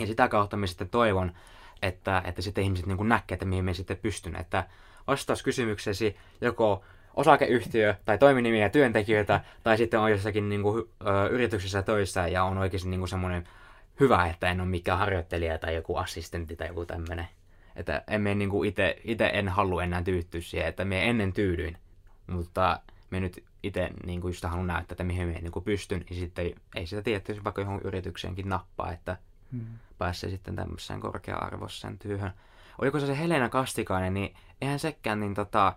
ja 0.00 0.06
sitä 0.06 0.28
kautta 0.28 0.56
mä 0.56 0.66
sitten 0.66 0.88
toivon, 0.88 1.32
että, 1.82 2.22
että 2.24 2.42
sitten 2.42 2.64
ihmiset 2.64 2.86
niin 2.86 3.08
näkee, 3.08 3.34
että 3.34 3.46
mihin 3.46 3.64
me 3.64 3.74
sitten 3.74 3.96
pystyn. 3.96 4.36
Että 4.36 4.66
vastaus 5.06 5.42
kysymyksesi 5.42 6.16
joko 6.40 6.84
osakeyhtiö 7.14 7.94
tai 8.04 8.18
toiminimiä 8.18 8.68
työntekijöitä, 8.68 9.40
tai 9.62 9.76
sitten 9.76 10.00
on 10.00 10.10
jossakin 10.10 10.48
niin 10.48 10.62
kuin, 10.62 10.84
ö, 11.06 11.28
yrityksessä 11.28 11.82
töissä 11.82 12.28
ja 12.28 12.44
on 12.44 12.58
oikeasti 12.58 12.88
niin 12.88 13.00
kuin 13.00 13.08
semmoinen 13.08 13.48
hyvä, 14.00 14.26
että 14.26 14.50
en 14.50 14.60
ole 14.60 14.68
mikään 14.68 14.98
harjoittelija 14.98 15.58
tai 15.58 15.74
joku 15.74 15.96
assistentti 15.96 16.56
tai 16.56 16.68
joku 16.68 16.86
tämmöinen. 16.86 17.28
Että 17.76 18.02
en 18.08 18.20
me 18.20 18.34
niin 18.34 18.64
itse, 18.64 18.96
ite 19.04 19.30
en 19.34 19.48
halua 19.48 19.84
enää 19.84 20.02
tyytyä 20.02 20.40
siihen, 20.40 20.68
että 20.68 20.84
me 20.84 21.08
ennen 21.08 21.32
tyydyin, 21.32 21.76
mutta 22.26 22.80
me 23.10 23.20
nyt 23.20 23.44
itse 23.62 23.90
niin 24.06 24.20
kuin 24.20 24.30
just 24.32 24.44
haluan 24.44 24.66
näyttää, 24.66 24.94
että 24.94 25.04
mihin 25.04 25.28
me 25.28 25.32
niin 25.32 25.52
kuin 25.52 25.64
pystyn, 25.64 26.04
niin 26.10 26.20
sitten 26.20 26.52
ei 26.76 26.86
sitä 26.86 27.02
tiedä, 27.02 27.44
vaikka 27.44 27.62
johon 27.62 27.80
yritykseenkin 27.84 28.48
nappaa, 28.48 28.92
että 28.92 29.16
hmm. 29.52 29.66
pääsee 29.98 30.30
sitten 30.30 30.56
tämmöiseen 30.56 31.00
korkea-arvoiseen 31.00 31.98
työhön. 31.98 32.32
Oliko 32.78 33.00
se 33.00 33.06
se 33.06 33.18
Helena 33.18 33.48
Kastikainen, 33.48 34.14
niin 34.14 34.34
eihän 34.60 34.78
sekään 34.78 35.20
niin 35.20 35.34
tota, 35.34 35.72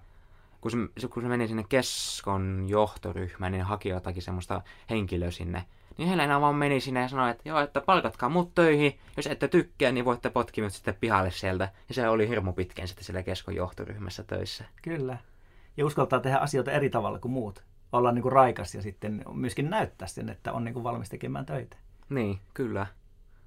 kun 0.61 0.71
se, 0.97 1.07
kun 1.07 1.23
se 1.23 1.29
meni 1.29 1.47
sinne 1.47 1.65
keskon 1.69 2.65
johtoryhmään, 2.67 3.51
niin 3.51 3.63
haki 3.63 3.89
jotakin 3.89 4.21
semmoista 4.21 4.61
henkilöä 4.89 5.31
sinne. 5.31 5.65
Niin 5.97 6.09
Helena 6.09 6.41
vaan 6.41 6.55
meni 6.55 6.79
sinne 6.79 7.01
ja 7.01 7.07
sanoi, 7.07 7.31
että 7.31 7.49
joo, 7.49 7.59
että 7.59 7.81
palkatkaa 7.81 8.29
mut 8.29 8.55
töihin. 8.55 8.99
Jos 9.17 9.27
ette 9.27 9.47
tykkää, 9.47 9.91
niin 9.91 10.05
voitte 10.05 10.29
potkia 10.29 10.63
mut 10.63 10.73
sitten 10.73 10.97
pihalle 10.99 11.31
sieltä. 11.31 11.69
Ja 11.87 11.93
se 11.93 12.09
oli 12.09 12.29
hirmu 12.29 12.53
pitkään 12.53 12.87
sitten 12.87 13.05
siellä 13.05 13.23
keskon 13.23 13.55
johtoryhmässä 13.55 14.23
töissä. 14.23 14.65
Kyllä. 14.81 15.17
Ja 15.77 15.85
uskaltaa 15.85 16.19
tehdä 16.19 16.37
asioita 16.37 16.71
eri 16.71 16.89
tavalla 16.89 17.19
kuin 17.19 17.31
muut. 17.31 17.63
Olla 17.91 18.11
niin 18.11 18.21
kuin 18.21 18.31
raikas 18.31 18.75
ja 18.75 18.81
sitten 18.81 19.23
myöskin 19.33 19.69
näyttää 19.69 20.07
sen, 20.07 20.29
että 20.29 20.53
on 20.53 20.63
niin 20.63 20.73
kuin 20.73 20.83
valmis 20.83 21.09
tekemään 21.09 21.45
töitä. 21.45 21.77
Niin, 22.09 22.39
kyllä 22.53 22.87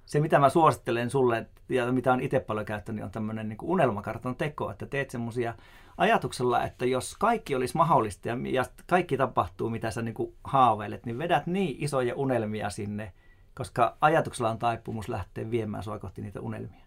se, 0.05 0.19
mitä 0.19 0.39
mä 0.39 0.49
suosittelen 0.49 1.09
sulle 1.09 1.45
ja 1.69 1.91
mitä 1.91 2.13
on 2.13 2.21
itse 2.21 2.39
paljon 2.39 2.65
käyttänyt, 2.65 3.03
on 3.03 3.11
tämmöinen 3.11 3.49
niin 3.49 3.57
unelmakartan 3.61 4.35
teko, 4.35 4.71
että 4.71 4.85
teet 4.85 5.09
semmoisia 5.09 5.53
ajatuksella, 5.97 6.63
että 6.63 6.85
jos 6.85 7.15
kaikki 7.19 7.55
olisi 7.55 7.77
mahdollista 7.77 8.27
ja, 8.27 8.37
ja 8.51 8.65
kaikki 8.87 9.17
tapahtuu, 9.17 9.69
mitä 9.69 9.91
sä 9.91 10.01
niin 10.01 10.15
haaveilet, 10.43 11.05
niin 11.05 11.17
vedät 11.17 11.47
niin 11.47 11.75
isoja 11.79 12.15
unelmia 12.15 12.69
sinne, 12.69 13.13
koska 13.55 13.97
ajatuksella 14.01 14.49
on 14.49 14.59
taipumus 14.59 15.09
lähteä 15.09 15.51
viemään 15.51 15.83
sua 15.83 15.99
kohti 15.99 16.21
niitä 16.21 16.41
unelmia. 16.41 16.85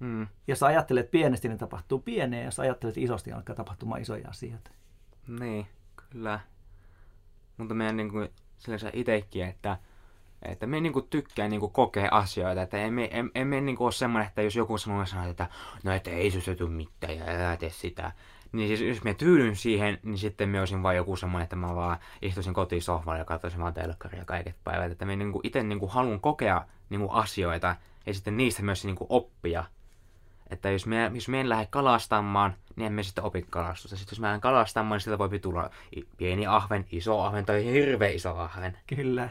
Hmm. 0.00 0.26
Jos 0.48 0.62
ajattelet 0.62 1.10
pienesti, 1.10 1.48
niin 1.48 1.58
tapahtuu 1.58 1.98
pieneen, 1.98 2.44
jos 2.44 2.60
ajattelet 2.60 2.98
isosti, 2.98 3.30
niin 3.30 3.36
alkaa 3.36 3.56
tapahtumaan 3.56 4.00
isoja 4.00 4.28
asioita. 4.28 4.70
Niin, 5.28 5.66
kyllä. 5.96 6.40
Mutta 7.56 7.74
meidän 7.74 7.96
niin 7.96 8.10
kuin, 8.10 8.28
itsekin, 8.92 9.44
että 9.44 9.78
että 10.44 10.66
me 10.66 10.80
niinku 10.80 11.02
tykkää 11.02 11.48
niinku 11.48 11.68
kokea 11.68 12.08
asioita, 12.10 12.62
että 12.62 12.78
emme, 12.78 13.10
emme, 13.34 13.60
niinku 13.60 13.84
ole 13.84 13.92
semmoinen, 13.92 14.28
että 14.28 14.42
jos 14.42 14.56
joku 14.56 14.78
sanoo, 14.78 15.06
sanoo 15.06 15.30
että 15.30 15.48
no 15.84 15.92
että 15.92 16.10
ei 16.10 16.30
se 16.30 16.54
tule 16.54 16.70
mitään 16.70 17.16
ja 17.16 17.24
älä 17.24 17.56
tee 17.56 17.70
sitä. 17.70 18.12
Niin 18.52 18.68
siis 18.68 18.80
jos 18.80 19.04
me 19.04 19.14
tyydyn 19.14 19.56
siihen, 19.56 19.98
niin 20.02 20.18
sitten 20.18 20.48
me 20.48 20.60
olisin 20.60 20.82
vain 20.82 20.96
joku 20.96 21.16
semmoinen, 21.16 21.44
että 21.44 21.56
mä 21.56 21.74
vaan 21.74 21.98
istuisin 22.22 22.54
kotisohvalla 22.54 23.18
ja 23.18 23.24
katsoisin 23.24 23.60
vaan 23.60 23.74
telkkaria 23.74 24.24
kaiket 24.24 24.56
päivät. 24.64 24.92
Että 24.92 25.04
me 25.04 25.16
niinku 25.16 25.40
itse 25.42 25.62
niinku 25.62 25.86
haluan 25.86 26.20
kokea 26.20 26.64
niinku 26.90 27.08
asioita 27.10 27.76
ja 28.06 28.14
sitten 28.14 28.36
niistä 28.36 28.62
myös 28.62 28.84
niinku 28.84 29.06
oppia. 29.08 29.64
Että 30.50 30.70
jos 30.70 30.86
me, 30.86 31.10
jos 31.14 31.28
me 31.28 31.40
en 31.40 31.48
lähde 31.48 31.66
kalastamaan, 31.70 32.54
niin 32.76 32.86
emme 32.86 33.02
sitten 33.02 33.24
opi 33.24 33.46
kalastusta. 33.50 33.96
Sitten 33.96 34.16
jos 34.16 34.20
mä 34.20 34.26
lähden 34.26 34.40
kalastamaan, 34.40 34.96
niin 34.96 35.00
sieltä 35.00 35.18
voi 35.18 35.38
tulla 35.38 35.70
pieni 36.16 36.46
ahven, 36.46 36.86
iso 36.92 37.20
ahven 37.20 37.46
tai 37.46 37.64
hirveä 37.64 38.08
iso 38.08 38.36
ahven. 38.36 38.78
Kyllä. 38.86 39.28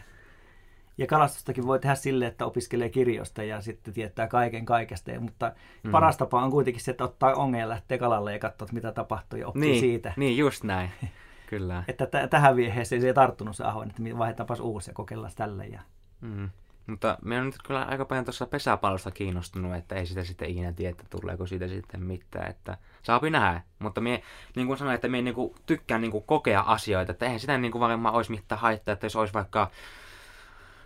Ja 1.02 1.08
kalastustakin 1.08 1.68
voi 1.68 1.80
tehdä 1.80 1.96
sille, 1.96 2.28
että 2.28 2.46
opiskelee 2.46 2.90
kirjoista 2.90 3.44
ja 3.44 3.62
sitten 3.62 3.94
tietää 3.94 4.28
kaiken 4.28 4.66
kaikesta. 4.66 5.12
Mutta 5.20 5.52
mm. 5.84 5.92
paras 5.92 6.18
tapa 6.18 6.44
on 6.44 6.52
kuitenkin 6.52 6.84
se, 6.84 6.92
että 6.92 7.04
ottaa 7.04 7.34
ongen 7.34 7.60
ja 7.60 7.70
lähtee 7.70 7.98
kalalle 7.98 8.34
ja 8.34 8.40
katsoo, 8.40 8.68
mitä 8.72 8.92
tapahtuu 8.92 9.40
ja 9.40 9.48
oppii 9.48 9.62
niin, 9.62 9.80
siitä. 9.80 10.14
Niin, 10.18 10.38
just 10.38 10.64
näin. 10.64 10.92
Kyllä. 11.50 11.84
että 11.88 12.06
t- 12.06 12.30
tähän 12.30 12.56
vaiheeseen 12.56 13.02
se 13.02 13.08
ei 13.08 13.14
tarttunut 13.14 13.56
se 13.56 13.64
ahon, 13.64 13.90
että 13.90 14.18
vaihdetaanpas 14.18 14.60
uusi 14.60 14.90
ja 14.90 14.94
kokeillaan 14.94 15.34
tälle. 15.36 15.66
Ja... 15.66 15.82
Mm. 16.22 16.50
Mutta 16.88 17.18
me 17.22 17.40
on 17.40 17.46
nyt 17.46 17.56
kyllä 17.66 17.84
aika 17.84 18.06
paljon 18.06 18.26
tuossa 18.26 18.46
pesäpallosta 18.46 19.12
kiinnostunut, 19.12 19.76
että 19.76 19.96
ei 19.96 20.06
sitä 20.06 20.24
sitten 20.24 20.50
ikinä 20.50 20.74
tiedä, 20.74 20.92
että 20.92 21.04
tuleeko 21.10 21.48
siitä 21.48 21.68
sitten 21.68 22.04
mitään. 22.04 22.50
Että 22.50 22.78
saapi 23.04 23.30
nähdä. 23.30 23.62
Mutta 23.80 24.02
me, 24.02 24.24
niin 24.56 24.68
kuin 24.68 24.78
sanoin, 24.78 24.96
että 24.96 25.08
me 25.08 25.22
niin 25.22 25.36
kuin 25.36 25.56
tykkään 25.66 26.02
niin 26.02 26.12
kuin 26.12 26.24
kokea 26.24 26.62
asioita. 26.62 27.12
Että 27.12 27.26
eihän 27.26 27.40
sitä 27.40 27.58
niin 27.58 27.72
kuin 27.72 27.80
varmaan 27.80 28.16
olisi 28.16 28.32
mitään 28.32 28.62
haittaa, 28.62 28.94
että 28.94 29.06
jos 29.06 29.16
olisi 29.16 29.34
vaikka 29.34 29.72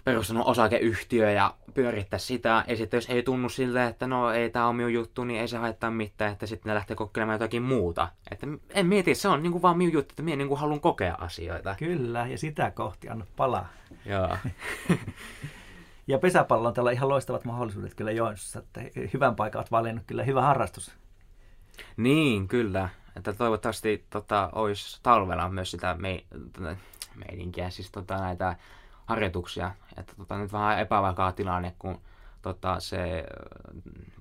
perustanut 0.06 0.48
osakeyhtiö 0.48 1.32
ja 1.32 1.54
pyörittää 1.74 2.20
sitä. 2.20 2.64
Ja 2.68 2.78
sitten 2.78 2.98
jos 2.98 3.10
ei 3.10 3.24
tunnu 3.24 3.50
siltä, 3.50 3.88
että 3.88 4.08
no 4.08 4.32
ei 4.32 4.50
tämä 4.50 4.68
ole 4.68 4.76
minun 4.76 4.94
juttu, 4.94 5.24
niin 5.24 5.42
ei 5.42 5.48
se 5.48 5.58
haittaa 5.58 5.92
mitään, 5.92 6.32
että 6.32 6.46
sitten 6.46 6.70
ne 6.70 6.76
lähtee 6.76 6.96
kokeilemaan 6.96 7.36
jotakin 7.36 7.64
muuta. 7.64 8.08
Että 8.32 8.48
en 8.70 8.86
mieti, 8.86 9.16
se 9.16 9.28
on 9.28 9.44
niinku 9.44 9.62
vaan 9.62 9.78
minun 9.78 9.94
juttu, 9.94 10.12
että 10.12 10.24
minä 10.24 10.36
niinku 10.36 10.56
haluan 10.56 10.80
kokea 10.80 11.16
asioita. 11.16 11.76
Kyllä, 11.80 12.28
ja 12.28 12.38
sitä 12.38 12.72
kohti 12.72 13.10
anna 13.10 13.26
palaa. 13.36 13.68
Joo. 14.06 14.38
ja 16.08 16.20
pesäpallo 16.20 16.68
on 16.68 16.74
tällä 16.74 16.92
ihan 16.92 17.10
loistavat 17.10 17.46
mahdollisuudet 17.46 17.96
kyllä 17.96 18.12
Joensuussa, 18.12 18.60
että 18.60 18.82
hyvän 19.14 19.36
paikan 19.36 19.60
olet 19.60 19.72
valinnut 19.72 20.04
kyllä 20.08 20.24
hyvä 20.24 20.42
harrastus. 20.42 20.92
Niin, 21.98 22.48
kyllä. 22.48 22.90
Että 23.16 23.34
toivottavasti 23.34 24.06
tota, 24.10 24.50
olisi 24.56 25.00
talvella 25.04 25.50
myös 25.50 25.72
sitä 25.72 25.96
me, 26.00 26.24
meidinkiä, 27.16 27.70
siis 27.70 27.92
tota, 27.92 28.18
näitä 28.18 28.56
harjoituksia. 29.06 29.72
Että 29.98 30.14
tota, 30.18 30.38
nyt 30.38 30.54
vähän 30.54 30.80
epävakaa 30.80 31.32
tilanne, 31.32 31.76
kun 31.80 32.02
tota, 32.42 32.80
se 32.80 33.26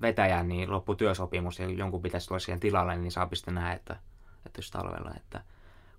vetäjä 0.01 0.43
niin 0.43 0.71
loppu 0.71 0.95
työsopimus 0.95 1.59
ja 1.59 1.69
jonkun 1.69 2.01
pitäisi 2.01 2.27
tulla 2.27 2.39
siihen 2.39 2.59
tilalle, 2.59 2.95
niin 2.95 3.11
saa 3.11 3.29
sitten 3.33 3.55
nähdä, 3.55 3.73
että, 3.73 3.95
että 4.45 4.59
jos 4.59 4.71
talvella, 4.71 5.11
että 5.17 5.41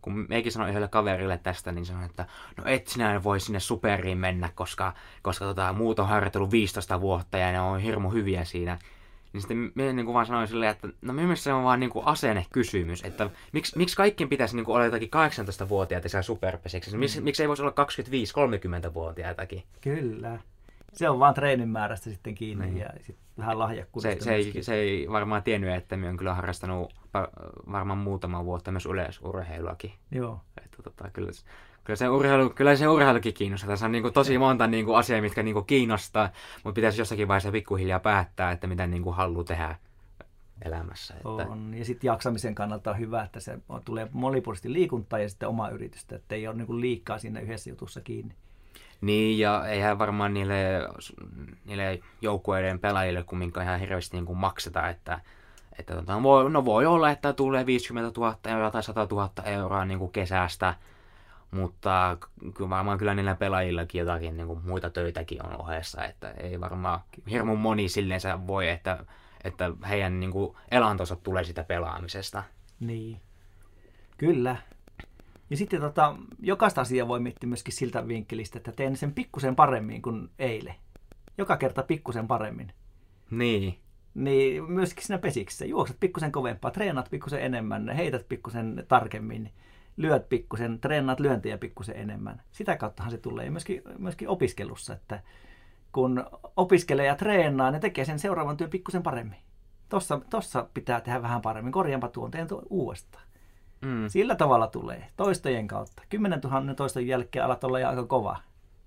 kun 0.02 0.26
meikin 0.28 0.52
sanoin 0.52 0.70
yhdelle 0.70 0.88
kaverille 0.88 1.38
tästä, 1.38 1.72
niin 1.72 1.86
sanoin, 1.86 2.04
että 2.04 2.26
no 2.56 2.64
et 2.66 2.86
sinä 2.86 3.24
voi 3.24 3.40
sinne 3.40 3.60
superiin 3.60 4.18
mennä, 4.18 4.50
koska, 4.54 4.94
koska 5.22 5.44
tota, 5.44 5.72
muut 5.72 5.98
on 5.98 6.08
harjoitellut 6.08 6.50
15 6.50 7.00
vuotta 7.00 7.38
ja 7.38 7.52
ne 7.52 7.60
on 7.60 7.80
hirmu 7.80 8.10
hyviä 8.10 8.44
siinä. 8.44 8.78
Niin 9.36 9.42
sitten 9.42 9.72
minä 9.74 9.92
niin 9.92 10.06
kuin 10.06 10.14
vaan 10.14 10.26
sanoin 10.26 10.48
silleen, 10.48 10.70
että 10.70 10.88
no 11.02 11.12
mielestäni 11.12 11.44
se 11.44 11.52
on 11.52 11.64
vaan 11.64 11.80
niin 11.80 11.90
kuin 11.90 12.06
asennekysymys, 12.06 13.04
että 13.04 13.30
miksi, 13.52 13.78
miksi 13.78 13.96
kaikkien 13.96 14.28
pitäisi 14.28 14.56
niin 14.56 14.64
kuin 14.64 14.74
olla 14.74 14.84
jotakin 14.84 15.08
18-vuotiaita 15.08 16.08
siellä 16.08 16.22
superpesiksi, 16.22 16.96
miksi, 16.96 17.20
mm. 17.20 17.24
miksi 17.24 17.42
ei 17.42 17.48
voisi 17.48 17.62
olla 17.62 17.74
25-30-vuotiaitakin? 18.88 19.62
Kyllä. 19.80 20.38
Se 20.92 21.08
on 21.08 21.18
vaan 21.18 21.34
treenin 21.34 21.68
määrästä 21.68 22.10
sitten 22.10 22.34
kiinni 22.34 22.66
niin. 22.66 22.78
ja 22.78 22.88
sitten 22.96 23.26
vähän 23.38 23.58
lahjakkuudesta. 23.58 24.24
Se, 24.24 24.30
se, 24.30 24.34
ei, 24.34 24.62
se 24.62 24.74
ei 24.74 25.06
varmaan 25.10 25.42
tiennyt, 25.42 25.74
että 25.74 25.96
minä 25.96 26.06
olen 26.06 26.16
kyllä 26.16 26.34
harrastanut 26.34 26.94
varmaan 27.72 27.98
muutama 27.98 28.44
vuotta 28.44 28.72
myös 28.72 28.86
yleisurheiluakin. 28.86 29.92
Joo. 30.10 30.40
Että, 30.64 30.82
tota, 30.82 31.10
kyllä, 31.12 31.30
kyllä 31.86 31.96
se, 31.96 32.08
urheilu, 32.08 32.50
kyllä 32.50 32.76
se 32.76 32.88
urheilukin 32.88 33.34
kiinnostaa. 33.34 33.68
Tässä 33.68 33.86
on 33.86 33.92
niin 33.92 34.02
kuin 34.02 34.14
tosi 34.14 34.38
monta 34.38 34.66
niin 34.66 34.84
kuin 34.84 34.96
asiaa, 34.96 35.20
mitkä 35.20 35.42
niin 35.42 35.54
kuin 35.54 35.66
kiinnostaa, 35.66 36.30
mutta 36.64 36.74
pitäisi 36.74 37.00
jossakin 37.00 37.28
vaiheessa 37.28 37.52
pikkuhiljaa 37.52 38.00
päättää, 38.00 38.52
että 38.52 38.66
mitä 38.66 38.86
niin 38.86 39.02
kuin 39.02 39.16
haluaa 39.16 39.44
tehdä 39.44 39.76
elämässä. 40.64 41.14
Että... 41.14 41.28
On. 41.28 41.74
Ja 41.74 41.84
sitten 41.84 42.08
jaksamisen 42.08 42.54
kannalta 42.54 42.90
on 42.90 42.98
hyvä, 42.98 43.22
että 43.22 43.40
se 43.40 43.58
tulee 43.84 44.08
monipuolisesti 44.12 44.72
liikuntaa 44.72 45.18
ja 45.18 45.28
sitten 45.28 45.48
oma 45.48 45.68
yritystä, 45.68 46.16
että 46.16 46.34
ei 46.34 46.48
ole 46.48 46.56
niin 46.56 46.66
kuin 46.66 46.80
liikaa 46.80 47.18
siinä 47.18 47.40
yhdessä 47.40 47.70
jutussa 47.70 48.00
kiinni. 48.00 48.34
Niin, 49.00 49.38
ja 49.38 49.66
eihän 49.66 49.98
varmaan 49.98 50.34
niille, 50.34 50.88
niille 51.64 52.00
joukkueiden 52.20 52.78
pelaajille 52.78 53.22
kumminkaan 53.22 53.66
ihan 53.66 53.80
hirveästi 53.80 54.16
niin 54.16 54.26
kuin 54.26 54.38
makseta, 54.38 54.88
että, 54.88 55.20
että 55.78 55.94
tota, 55.94 56.22
voi, 56.22 56.50
no 56.50 56.64
voi 56.64 56.86
olla, 56.86 57.10
että 57.10 57.32
tulee 57.32 57.66
50 57.66 58.20
000 58.20 58.38
euroa 58.44 58.70
tai 58.70 58.82
100 58.82 59.06
000 59.10 59.30
euroa 59.44 59.84
niin 59.84 59.98
kuin 59.98 60.12
kesästä, 60.12 60.74
mutta 61.50 62.18
kyllä 62.54 62.70
varmaan 62.70 62.98
kyllä 62.98 63.14
niillä 63.14 63.34
pelaajillakin 63.34 63.98
jotakin 63.98 64.36
niin 64.36 64.46
kuin 64.46 64.60
muita 64.64 64.90
töitäkin 64.90 65.46
on 65.46 65.60
ohessa, 65.60 66.04
että 66.04 66.30
ei 66.30 66.60
varmaan 66.60 67.00
hirmu 67.30 67.56
moni 67.56 67.88
silleensä 67.88 68.46
voi, 68.46 68.68
että, 68.68 69.04
että 69.44 69.72
heidän 69.88 70.20
niin 70.20 70.32
kuin 70.32 70.56
elantonsa 70.70 71.16
tulee 71.16 71.44
sitä 71.44 71.64
pelaamisesta. 71.64 72.42
Niin, 72.80 73.20
kyllä. 74.18 74.56
Ja 75.50 75.56
sitten 75.56 75.80
tota, 75.80 76.16
jokaista 76.42 76.80
asiaa 76.80 77.08
voi 77.08 77.20
miettiä 77.20 77.48
myöskin 77.48 77.74
siltä 77.74 78.08
vinkkelistä, 78.08 78.58
että 78.58 78.72
teen 78.72 78.96
sen 78.96 79.12
pikkusen 79.12 79.56
paremmin 79.56 80.02
kuin 80.02 80.30
eilen. 80.38 80.74
Joka 81.38 81.56
kerta 81.56 81.82
pikkusen 81.82 82.26
paremmin. 82.26 82.72
Niin. 83.30 83.78
Niin 84.14 84.72
myöskin 84.72 85.04
siinä 85.04 85.18
pesiksessä. 85.18 85.64
Juoksat 85.64 85.96
pikkusen 86.00 86.32
kovempaa, 86.32 86.70
treenat 86.70 87.10
pikkusen 87.10 87.42
enemmän, 87.42 87.88
heität 87.88 88.28
pikkusen 88.28 88.84
tarkemmin, 88.88 89.52
lyöt 89.96 90.28
pikkusen, 90.28 90.80
treenaat 90.80 91.20
lyöntiä 91.20 91.58
pikkusen 91.58 91.96
enemmän. 91.96 92.42
Sitä 92.52 92.76
kauttahan 92.76 93.10
se 93.10 93.18
tulee 93.18 93.50
myöskin, 93.50 93.82
myöskin 93.98 94.28
opiskelussa, 94.28 94.92
että 94.92 95.20
kun 95.92 96.24
opiskelee 96.56 97.06
ja 97.06 97.14
treenaa, 97.14 97.70
ne 97.70 97.78
tekee 97.78 98.04
sen 98.04 98.18
seuraavan 98.18 98.56
työn 98.56 98.70
pikkusen 98.70 99.02
paremmin. 99.02 99.38
Tossa, 99.88 100.20
tossa 100.30 100.66
pitää 100.74 101.00
tehdä 101.00 101.22
vähän 101.22 101.42
paremmin, 101.42 101.72
korjaanpa 101.72 102.08
tuon, 102.08 102.30
teen 102.30 102.48
tuon 102.48 102.62
uudestaan. 102.70 103.24
Mm. 103.80 104.08
Sillä 104.08 104.34
tavalla 104.34 104.66
tulee, 104.66 105.08
toistojen 105.16 105.68
kautta. 105.68 106.02
10 106.08 106.40
000 106.40 106.74
toiston 106.74 107.06
jälkeen 107.06 107.44
alat 107.44 107.64
olla 107.64 107.78
jo 107.78 107.88
aika 107.88 108.06
kova, 108.06 108.36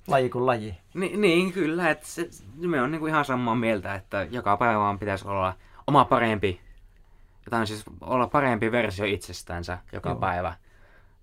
laji 0.07 0.29
kuin 0.29 0.45
laji. 0.45 0.77
Ni, 0.93 1.17
niin, 1.17 1.53
kyllä. 1.53 1.89
Että 1.89 2.07
se, 2.07 2.29
me 2.57 2.81
on 2.81 2.91
niinku 2.91 3.07
ihan 3.07 3.25
samaa 3.25 3.55
mieltä, 3.55 3.95
että 3.95 4.27
joka 4.31 4.57
päivä 4.57 4.79
vaan 4.79 4.99
pitäisi 4.99 5.27
olla 5.27 5.53
oma 5.87 6.05
parempi, 6.05 6.61
jotain 7.45 7.67
siis 7.67 7.83
olla 8.01 8.27
parempi 8.27 8.71
versio 8.71 9.05
itsestänsä 9.05 9.77
joka 9.93 10.09
Joo. 10.09 10.19
päivä. 10.19 10.53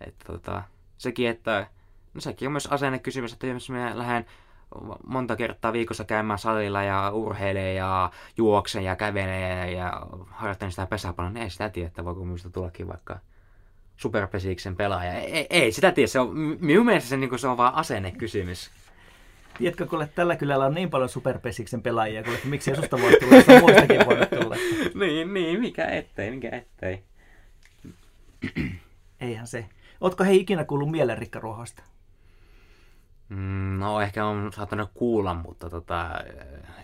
Että 0.01 0.25
tota, 0.33 0.63
sekin, 0.99 1.29
että 1.29 1.67
no 2.15 2.21
sekin 2.21 2.49
on 2.49 2.53
myös 2.53 2.67
asennekysymys, 2.67 3.33
että 3.33 3.47
jos 3.47 3.71
minä 3.71 3.99
lähden 3.99 4.27
monta 5.07 5.37
kertaa 5.37 5.73
viikossa 5.73 6.05
käymään 6.05 6.39
salilla 6.39 6.83
ja 6.83 7.11
urheilee 7.11 7.75
ja 7.75 8.11
juoksen 8.37 8.85
ja 8.85 8.97
kävelee 8.97 9.73
ja 9.73 10.07
harjoittelen 10.31 10.73
sitä 10.73 10.87
pesäpalloa, 10.87 11.33
niin 11.33 11.43
ei 11.43 11.51
sitä 11.51 11.69
tiedä, 11.69 11.87
että 11.87 12.05
voiko 12.05 12.25
minusta 12.25 12.51
tullakin 12.51 12.89
vaikka 12.89 13.19
superpesiksen 13.97 14.77
pelaaja. 14.77 15.13
Ei, 15.13 15.47
ei 15.51 15.73
sitä 15.73 15.93
tiedä, 15.93 16.07
se 16.07 16.21
on, 16.21 16.37
minun 16.61 16.87
mielestä 16.87 17.09
se, 17.09 17.17
niin 17.17 17.39
se 17.39 17.49
on 17.49 17.57
vaan 17.57 17.75
asennekysymys. 17.75 18.71
Tiedätkö, 19.59 19.87
kun 19.87 20.09
tällä 20.15 20.37
kylällä 20.37 20.67
on 20.67 20.75
niin 20.75 20.91
paljon 20.91 21.09
superpesiksen 21.09 21.83
pelaajia, 21.83 22.23
kun 22.23 22.35
että 22.35 22.49
miksi 22.49 22.77
susta 22.77 22.99
voi 23.01 23.13
tulla, 23.21 23.37
jos 23.37 23.63
muistakin 23.63 24.07
voi 24.07 24.41
tulla. 24.41 24.57
niin, 25.07 25.35
niin, 25.35 25.61
mikä 25.61 25.87
ettei, 25.87 26.31
mikä 26.31 26.51
ettei. 26.51 27.03
Eihän 29.21 29.47
se. 29.47 29.67
Ootko 30.01 30.25
he 30.25 30.35
ikinä 30.35 30.65
kuullut 30.65 30.91
mielenrikkaruohosta? 30.91 31.83
Mm, 33.29 33.79
no 33.79 34.01
ehkä 34.01 34.27
on 34.27 34.53
saattanut 34.53 34.91
kuulla, 34.95 35.35
mutta 35.35 35.71
tota, 35.71 36.11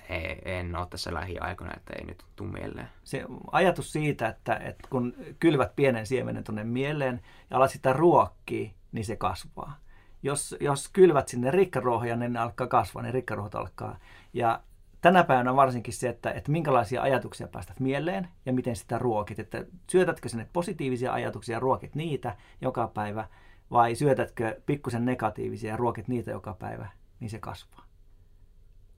ei, 0.09 0.43
en 0.45 0.77
ole 0.77 0.87
tässä 0.91 1.15
lähiaikoina, 1.15 1.75
että 1.77 1.93
ei 1.99 2.05
nyt 2.05 2.25
tule 2.37 2.51
mieleen. 2.53 2.89
Se 3.05 3.25
ajatus 3.53 3.93
siitä, 3.93 4.29
että, 4.29 4.57
että 4.57 4.89
kun 4.91 5.15
kylvät 5.41 5.77
pienen 5.77 6.07
siemenen 6.07 6.45
tuonne 6.45 6.65
mieleen 6.65 7.21
ja 7.51 7.57
alat 7.57 7.71
sitä 7.71 7.93
ruokkia, 7.93 8.71
niin 8.93 9.05
se 9.05 9.17
kasvaa. 9.17 9.77
Jos, 10.23 10.57
jos 10.61 10.89
kylvät 10.89 11.29
sinne 11.29 11.51
rikkaruohoja, 11.51 12.17
niin 12.17 12.33
ne 12.33 12.39
alkaa 12.39 12.67
kasvaa, 12.67 13.03
niin 13.03 13.15
rikkaruohot 13.15 13.55
alkaa. 13.55 13.99
Ja 14.33 14.61
tänä 15.03 15.25
päivänä 15.25 15.57
varsinkin 15.57 15.95
se, 15.95 16.09
että, 16.09 16.31
että 16.31 16.53
minkälaisia 16.53 17.03
ajatuksia 17.03 17.49
päästät 17.49 17.81
mieleen 17.81 18.29
ja 18.47 18.53
miten 18.53 18.77
sitä 18.77 18.99
ruokit. 18.99 19.39
Että 19.39 19.65
syötätkö 19.91 20.29
sinne 20.29 20.47
positiivisia 20.53 21.13
ajatuksia 21.13 21.57
ja 21.57 21.61
ruokit 21.61 21.95
niitä 21.95 22.37
joka 22.61 22.89
päivä– 22.95 23.29
vai 23.73 23.95
syötätkö 23.95 24.61
pikkusen 24.67 25.05
negatiivisia 25.05 25.71
ja 25.71 25.77
ruokit 25.77 26.09
niitä 26.09 26.31
joka 26.31 26.55
päivä, 26.55 26.89
niin 27.21 27.31
se 27.31 27.39
kasvaa. 27.39 27.85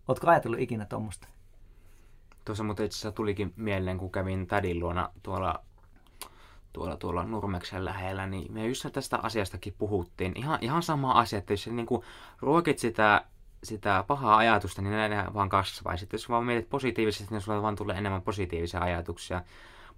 Oletko 0.09 0.31
ajatellut 0.31 0.61
ikinä 0.61 0.85
tuommoista? 0.85 1.29
Tuossa 2.45 2.65
mutta 2.65 2.83
itse 2.83 2.97
asiassa 2.97 3.13
tulikin 3.13 3.53
mieleen, 3.57 3.99
kun 3.99 4.13
kävin 4.13 4.47
tädin 4.47 4.81
luona 4.81 5.11
tuolla, 5.23 5.65
tuolla, 6.73 6.97
tuolla 6.97 7.25
Nurmeksen 7.25 7.85
lähellä, 7.85 8.27
niin 8.27 8.53
me 8.53 8.67
just 8.67 8.87
tästä 8.93 9.19
asiastakin 9.23 9.75
puhuttiin. 9.79 10.33
Ihan, 10.37 10.59
ihan 10.61 10.83
sama 10.83 11.13
asia, 11.13 11.39
että 11.39 11.53
jos 11.53 11.67
niin 11.67 11.87
ruokit 12.41 12.79
sitä, 12.79 13.25
sitä 13.65 14.05
pahaa 14.07 14.37
ajatusta, 14.37 14.83
niin 14.83 14.93
ne 14.95 15.25
vaan 15.35 15.49
kasvaa. 15.49 15.97
Sitten 15.97 16.19
jos 16.19 16.29
vaan 16.29 16.45
mietit 16.45 16.71
positiivisesti, 16.71 17.35
niin 17.35 17.41
sulla 17.41 17.63
vaan 17.63 17.77
tulee 17.77 17.97
enemmän 17.97 18.23
positiivisia 18.23 18.81
ajatuksia. 18.81 19.43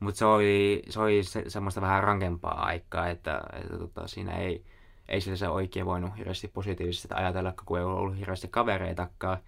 Mutta 0.01 0.19
se 0.19 0.25
oli, 0.25 0.83
se 0.89 1.01
oli 1.01 1.25
se, 1.25 1.45
semmoista 1.49 1.81
vähän 1.81 2.05
rankempaa 2.05 2.67
aikaa, 2.67 3.09
että, 3.09 3.43
että 3.53 3.79
tota, 3.79 4.07
siinä 4.07 4.33
ei, 4.33 4.65
ei 5.09 5.21
sillä 5.21 5.37
se 5.37 5.49
oikein 5.49 5.87
voinut 5.87 6.17
hirveästi 6.19 6.49
positiivisesti 6.49 7.09
ajatella, 7.15 7.55
kun 7.67 7.79
ei 7.79 7.85
ollut 7.85 8.19
hirveästi 8.19 8.49
kavereitakaan. 8.49 9.39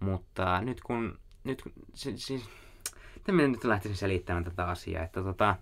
Mutta 0.00 0.60
nyt 0.60 0.80
kun, 0.80 1.18
nyt, 1.44 1.62
siis, 1.94 2.26
siis 2.26 2.48
nyt 3.28 3.64
lähtisin 3.64 3.96
selittämään 3.96 4.44
tätä 4.44 4.64
asiaa, 4.64 5.04
että 5.04 5.22
tota, 5.22 5.56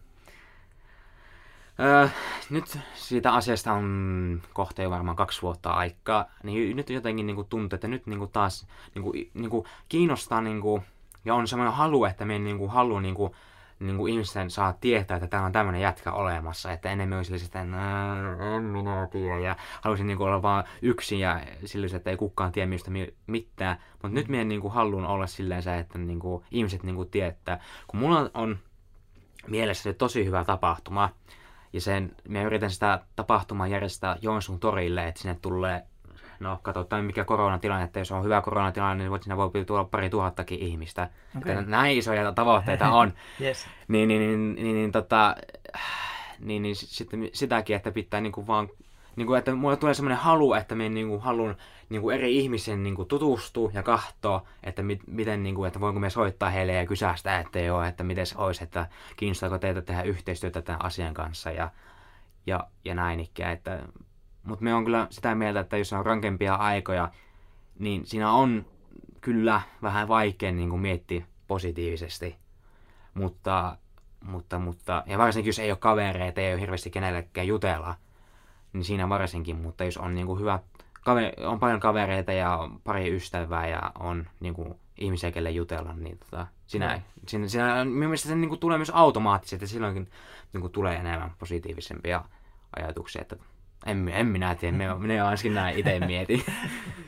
Öö, 1.80 2.08
nyt 2.50 2.78
siitä 2.94 3.32
asiasta 3.32 3.72
on 3.72 4.42
kohta 4.52 4.82
jo 4.82 4.90
varmaan 4.90 5.16
kaksi 5.16 5.42
vuotta 5.42 5.70
aikaa, 5.70 6.26
niin 6.42 6.76
nyt 6.76 6.90
jotenkin 6.90 7.26
niinku 7.26 7.44
tuntuu, 7.44 7.74
että 7.74 7.88
nyt 7.88 8.06
niinku 8.06 8.26
taas 8.26 8.66
niinku, 8.94 9.12
niinku 9.34 9.66
kiinnostaa 9.88 10.40
niinku, 10.40 10.82
ja 11.24 11.34
on 11.34 11.48
semmoinen 11.48 11.74
halu, 11.74 12.04
että 12.04 12.24
me 12.24 12.38
niinku 12.38 12.68
haluaa 12.68 13.00
niinku, 13.00 13.34
niin 13.80 13.96
kuin 13.96 14.12
ihmisten 14.12 14.50
saa 14.50 14.72
tietää, 14.72 15.16
että 15.16 15.26
täällä 15.26 15.46
on 15.46 15.52
tämmöinen 15.52 15.80
jätkä 15.80 16.12
olemassa, 16.12 16.72
että 16.72 16.90
enemmän 16.90 17.18
olisi 17.18 17.44
että 17.44 17.60
en 17.60 17.68
minä 18.62 19.08
tiedä, 19.10 19.38
ja 19.38 19.56
haluaisin 19.80 20.06
niin 20.06 20.18
kuin 20.18 20.26
olla 20.26 20.42
vaan 20.42 20.64
yksin 20.82 21.20
ja 21.20 21.40
silleen, 21.64 21.96
että 21.96 22.10
ei 22.10 22.16
kukaan 22.16 22.52
tiedä 22.52 22.66
mistä 22.66 22.90
mitään, 23.26 23.78
mutta 23.92 24.08
nyt 24.08 24.28
minä 24.28 24.44
niin 24.44 24.60
kuin 24.60 24.72
haluan 24.72 25.06
olla 25.06 25.26
silleen 25.26 25.62
se, 25.62 25.78
että 25.78 25.98
niin 25.98 26.18
kuin 26.18 26.44
ihmiset 26.50 26.82
niin 26.82 26.96
kuin 26.96 27.10
tietää, 27.10 27.60
kun 27.88 28.00
mulla 28.00 28.30
on 28.34 28.58
mielessä 29.46 29.82
se 29.82 29.92
tosi 29.92 30.24
hyvä 30.24 30.44
tapahtuma, 30.44 31.10
ja 31.72 31.80
sen, 31.80 32.16
minä 32.28 32.42
yritän 32.42 32.70
sitä 32.70 33.00
tapahtumaa 33.16 33.66
järjestää 33.66 34.16
Joensuun 34.22 34.60
torille, 34.60 35.08
että 35.08 35.20
sinne 35.20 35.38
tulee 35.42 35.82
no 36.40 36.58
katsotaan 36.62 37.04
mikä 37.04 37.24
koronatilanne, 37.24 37.84
että 37.84 37.98
jos 37.98 38.12
on 38.12 38.24
hyvä 38.24 38.40
koronatilanne, 38.40 39.08
niin 39.08 39.22
siinä 39.22 39.36
voi 39.36 39.50
tulla 39.66 39.84
pari 39.84 40.10
tuhattakin 40.10 40.58
ihmistä. 40.58 41.10
Okay. 41.38 41.52
Että 41.52 41.70
näin 41.70 41.98
isoja 41.98 42.32
tavoitteita 42.32 42.90
on. 42.90 43.12
yes. 43.40 43.66
Niin, 43.88 44.08
niin, 44.08 44.20
niin, 44.20 44.54
niin, 44.54 44.76
niin, 44.76 44.92
tota, 44.92 45.36
niin, 46.38 46.62
niin 46.62 46.76
sitten 46.76 47.28
sitäkin, 47.32 47.76
että 47.76 47.92
pitää 47.92 48.20
niin 48.20 48.32
kuin 48.32 48.46
vaan 48.46 48.68
niin 49.18 49.26
kuin, 49.26 49.38
että 49.38 49.54
mulle 49.54 49.76
tulee 49.76 49.94
semmoinen 49.94 50.18
halu, 50.18 50.54
että 50.54 50.74
minä 50.74 50.88
niin 50.88 51.08
kuin, 51.08 51.20
haluan 51.20 51.56
niin 51.88 52.02
kuin 52.02 52.16
eri 52.16 52.38
ihmisen 52.38 52.82
niin 52.82 52.94
kuin, 52.94 53.08
tutustua 53.08 53.70
ja 53.74 53.82
katsoa, 53.82 54.46
että 54.62 54.82
mit, 54.82 55.00
miten, 55.06 55.42
niin 55.42 55.54
kuin, 55.54 55.66
että 55.66 55.80
voinko 55.80 56.00
me 56.00 56.10
soittaa 56.10 56.50
heille 56.50 56.72
ja 56.72 56.86
kysästä, 56.86 57.38
että 57.38 57.60
joo, 57.60 57.82
että 57.82 58.04
miten 58.04 58.26
se 58.26 58.38
olisi, 58.38 58.64
että 58.64 58.88
kiinnostaako 59.16 59.58
teitä 59.58 59.82
tehdä 59.82 60.02
yhteistyötä 60.02 60.62
tämän 60.62 60.84
asian 60.84 61.14
kanssa 61.14 61.50
ja, 61.50 61.70
ja, 62.46 62.66
ja 62.84 62.94
näin 62.94 63.20
ikään, 63.20 63.52
että 63.52 63.82
mutta 64.42 64.64
me 64.64 64.74
on 64.74 64.84
kyllä 64.84 65.06
sitä 65.10 65.34
mieltä, 65.34 65.60
että 65.60 65.76
jos 65.76 65.92
on 65.92 66.06
rankempia 66.06 66.54
aikoja, 66.54 67.10
niin 67.78 68.06
siinä 68.06 68.32
on 68.32 68.66
kyllä 69.20 69.60
vähän 69.82 70.08
vaikea 70.08 70.52
niin 70.52 70.70
kuin 70.70 70.82
miettiä 70.82 71.26
positiivisesti. 71.46 72.36
Mutta, 73.14 73.76
mutta, 74.24 74.58
mutta, 74.58 75.02
ja 75.06 75.18
varsinkin 75.18 75.48
jos 75.48 75.58
ei 75.58 75.70
ole 75.70 75.78
kavereita, 75.78 76.40
ei 76.40 76.52
ole 76.52 76.60
hirveästi 76.60 76.90
kenellekään 76.90 77.46
jutella, 77.46 77.94
niin 78.72 78.84
siinä 78.84 79.08
varsinkin, 79.08 79.56
mutta 79.56 79.84
jos 79.84 79.96
on 79.96 80.14
niin 80.14 80.26
kuin 80.26 80.40
hyvä, 80.40 80.58
kaveri, 81.04 81.32
on 81.44 81.58
paljon 81.58 81.80
kavereita 81.80 82.32
ja 82.32 82.70
pari 82.84 83.16
ystävää 83.16 83.68
ja 83.68 83.92
on 83.98 84.26
niin 84.40 84.54
kuin, 84.54 84.74
ihmisiä, 84.98 85.32
kelle 85.32 85.50
jutella, 85.50 85.92
niin 85.92 86.18
tota, 86.18 86.46
siinä, 86.66 86.94
no. 86.94 87.02
siinä, 87.26 87.48
siinä, 87.48 87.84
mielestäni 87.84 88.30
se 88.30 88.36
niin 88.36 88.48
kuin, 88.48 88.60
tulee 88.60 88.78
myös 88.78 88.92
automaattisesti, 88.94 89.56
että 89.56 89.66
silloinkin 89.66 90.10
niin 90.52 90.60
kuin, 90.60 90.72
tulee 90.72 90.96
enemmän 90.96 91.32
positiivisempia 91.38 92.24
ajatuksia, 92.76 93.22
että 93.22 93.36
en, 93.86 94.08
en 94.08 94.26
minä 94.26 94.54
tiedä, 94.54 94.76
minä, 94.76 94.94
minä 95.06 95.26
ainakin 95.26 95.54
näin 95.54 95.78
itse 95.78 96.00
mietin. 96.06 96.44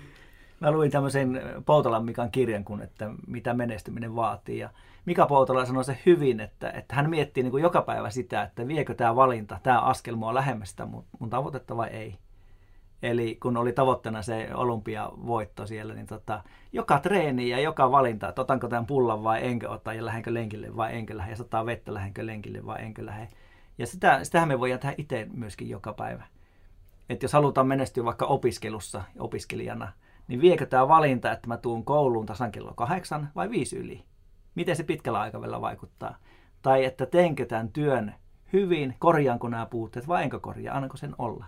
Mä 0.60 0.70
luin 0.70 0.90
tämmöisen 0.90 1.42
Poutalan 1.66 2.04
Mikan 2.04 2.30
kirjan, 2.30 2.64
kun, 2.64 2.82
että 2.82 3.10
mitä 3.26 3.54
menestyminen 3.54 4.16
vaatii. 4.16 4.58
Ja 4.58 4.70
Mika 5.04 5.26
Poutala 5.26 5.66
sanoi 5.66 5.84
se 5.84 5.98
hyvin, 6.06 6.40
että, 6.40 6.70
että 6.70 6.94
hän 6.94 7.10
miettii 7.10 7.42
niin 7.42 7.50
kuin 7.50 7.62
joka 7.62 7.82
päivä 7.82 8.10
sitä, 8.10 8.42
että 8.42 8.68
viekö 8.68 8.94
tämä 8.94 9.16
valinta, 9.16 9.58
tämä 9.62 9.80
askel 9.80 10.16
mua 10.16 10.34
lähemmäs 10.34 10.70
sitä 10.70 10.86
mun, 10.86 11.04
mun 11.18 11.30
tavoitetta 11.30 11.76
vai 11.76 11.88
ei. 11.88 12.18
Eli 13.02 13.38
kun 13.42 13.56
oli 13.56 13.72
tavoitteena 13.72 14.22
se 14.22 14.48
olympiavoitto 14.54 15.66
siellä, 15.66 15.94
niin 15.94 16.06
tota, 16.06 16.42
joka 16.72 16.98
treeni 16.98 17.48
ja 17.48 17.60
joka 17.60 17.90
valinta, 17.90 18.28
että 18.28 18.40
otanko 18.40 18.68
tämän 18.68 18.86
pullan 18.86 19.24
vai 19.24 19.46
enkö 19.46 19.70
ota 19.70 19.94
ja 19.94 20.04
lähdenkö 20.04 20.34
lenkille 20.34 20.76
vai 20.76 20.96
enkö 20.96 21.16
lähde 21.16 21.32
ja 21.32 21.36
sataa 21.36 21.66
vettä, 21.66 21.94
lähdenkö 21.94 22.26
lenkille 22.26 22.66
vai 22.66 22.82
enkö 22.82 23.06
lähde. 23.06 23.28
Ja 23.78 23.86
sitä, 23.86 24.24
sitähän 24.24 24.48
me 24.48 24.60
voidaan 24.60 24.80
tehdä 24.80 24.94
itse 24.98 25.28
myöskin 25.32 25.68
joka 25.68 25.92
päivä 25.92 26.24
että 27.10 27.24
jos 27.24 27.32
halutaan 27.32 27.66
menestyä 27.66 28.04
vaikka 28.04 28.26
opiskelussa 28.26 29.04
opiskelijana, 29.18 29.92
niin 30.30 30.40
viekö 30.40 30.66
tämä 30.66 30.88
valinta, 30.88 31.32
että 31.32 31.48
mä 31.48 31.56
tuun 31.56 31.84
kouluun 31.84 32.26
tasan 32.26 32.52
kello 32.52 32.74
kahdeksan 32.74 33.30
vai 33.36 33.50
viisi 33.50 33.76
yli? 33.76 34.04
Miten 34.54 34.76
se 34.76 34.82
pitkällä 34.82 35.20
aikavälillä 35.20 35.60
vaikuttaa? 35.60 36.16
Tai 36.62 36.84
että 36.84 37.06
teenkö 37.06 37.46
tämän 37.46 37.72
työn 37.72 38.14
hyvin, 38.52 38.96
korjaanko 38.98 39.48
nämä 39.48 39.66
puutteet 39.66 40.08
vai 40.08 40.22
enkö 40.22 40.40
korjaa, 40.40 40.74
annanko 40.74 40.96
sen 40.96 41.14
olla? 41.18 41.46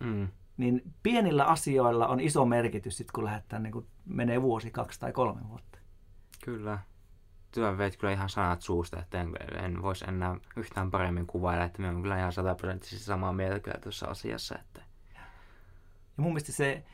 Mm. 0.00 0.28
Niin 0.56 0.82
pienillä 1.02 1.44
asioilla 1.44 2.08
on 2.08 2.20
iso 2.20 2.44
merkitys, 2.44 2.96
sit 2.96 3.12
kun 3.12 3.24
lähdetään, 3.24 3.62
niin 3.62 3.72
kun 3.72 3.86
menee 4.04 4.42
vuosi, 4.42 4.70
kaksi 4.70 5.00
tai 5.00 5.12
kolme 5.12 5.48
vuotta. 5.48 5.78
Kyllä. 6.44 6.78
Työn 7.52 7.78
veit 7.78 7.96
kyllä 7.96 8.12
ihan 8.12 8.28
sanat 8.28 8.62
suusta, 8.62 8.98
että 8.98 9.20
en, 9.20 9.36
en 9.64 9.82
voisi 9.82 10.04
enää 10.08 10.36
yhtään 10.56 10.90
paremmin 10.90 11.26
kuvailla, 11.26 11.64
että 11.64 11.82
me 11.82 11.88
on 11.88 12.02
kyllä 12.02 12.18
ihan 12.18 12.32
sataprosenttisesti 12.32 13.04
samaa 13.04 13.32
mieltä 13.32 13.60
kyllä 13.60 13.78
tuossa 13.82 14.06
asiassa. 14.06 14.58
Että... 14.58 14.82
Ja 15.14 15.20
mun 16.16 16.32
mielestä 16.32 16.52
se 16.52 16.84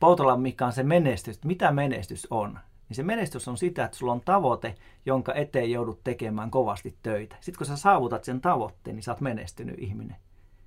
Poutolan 0.00 0.40
Mika 0.40 0.66
on 0.66 0.72
se 0.72 0.82
menestys, 0.82 1.44
mitä 1.44 1.72
menestys 1.72 2.26
on. 2.30 2.58
Niin 2.88 2.96
se 2.96 3.02
menestys 3.02 3.48
on 3.48 3.58
sitä, 3.58 3.84
että 3.84 3.96
sulla 3.96 4.12
on 4.12 4.20
tavoite, 4.20 4.74
jonka 5.06 5.34
eteen 5.34 5.70
joudut 5.70 6.04
tekemään 6.04 6.50
kovasti 6.50 6.96
töitä. 7.02 7.36
Sitten 7.40 7.58
kun 7.58 7.66
sä 7.66 7.76
saavutat 7.76 8.24
sen 8.24 8.40
tavoitteen, 8.40 8.96
niin 8.96 9.02
sä 9.02 9.12
oot 9.12 9.20
menestynyt 9.20 9.78
ihminen. 9.78 10.16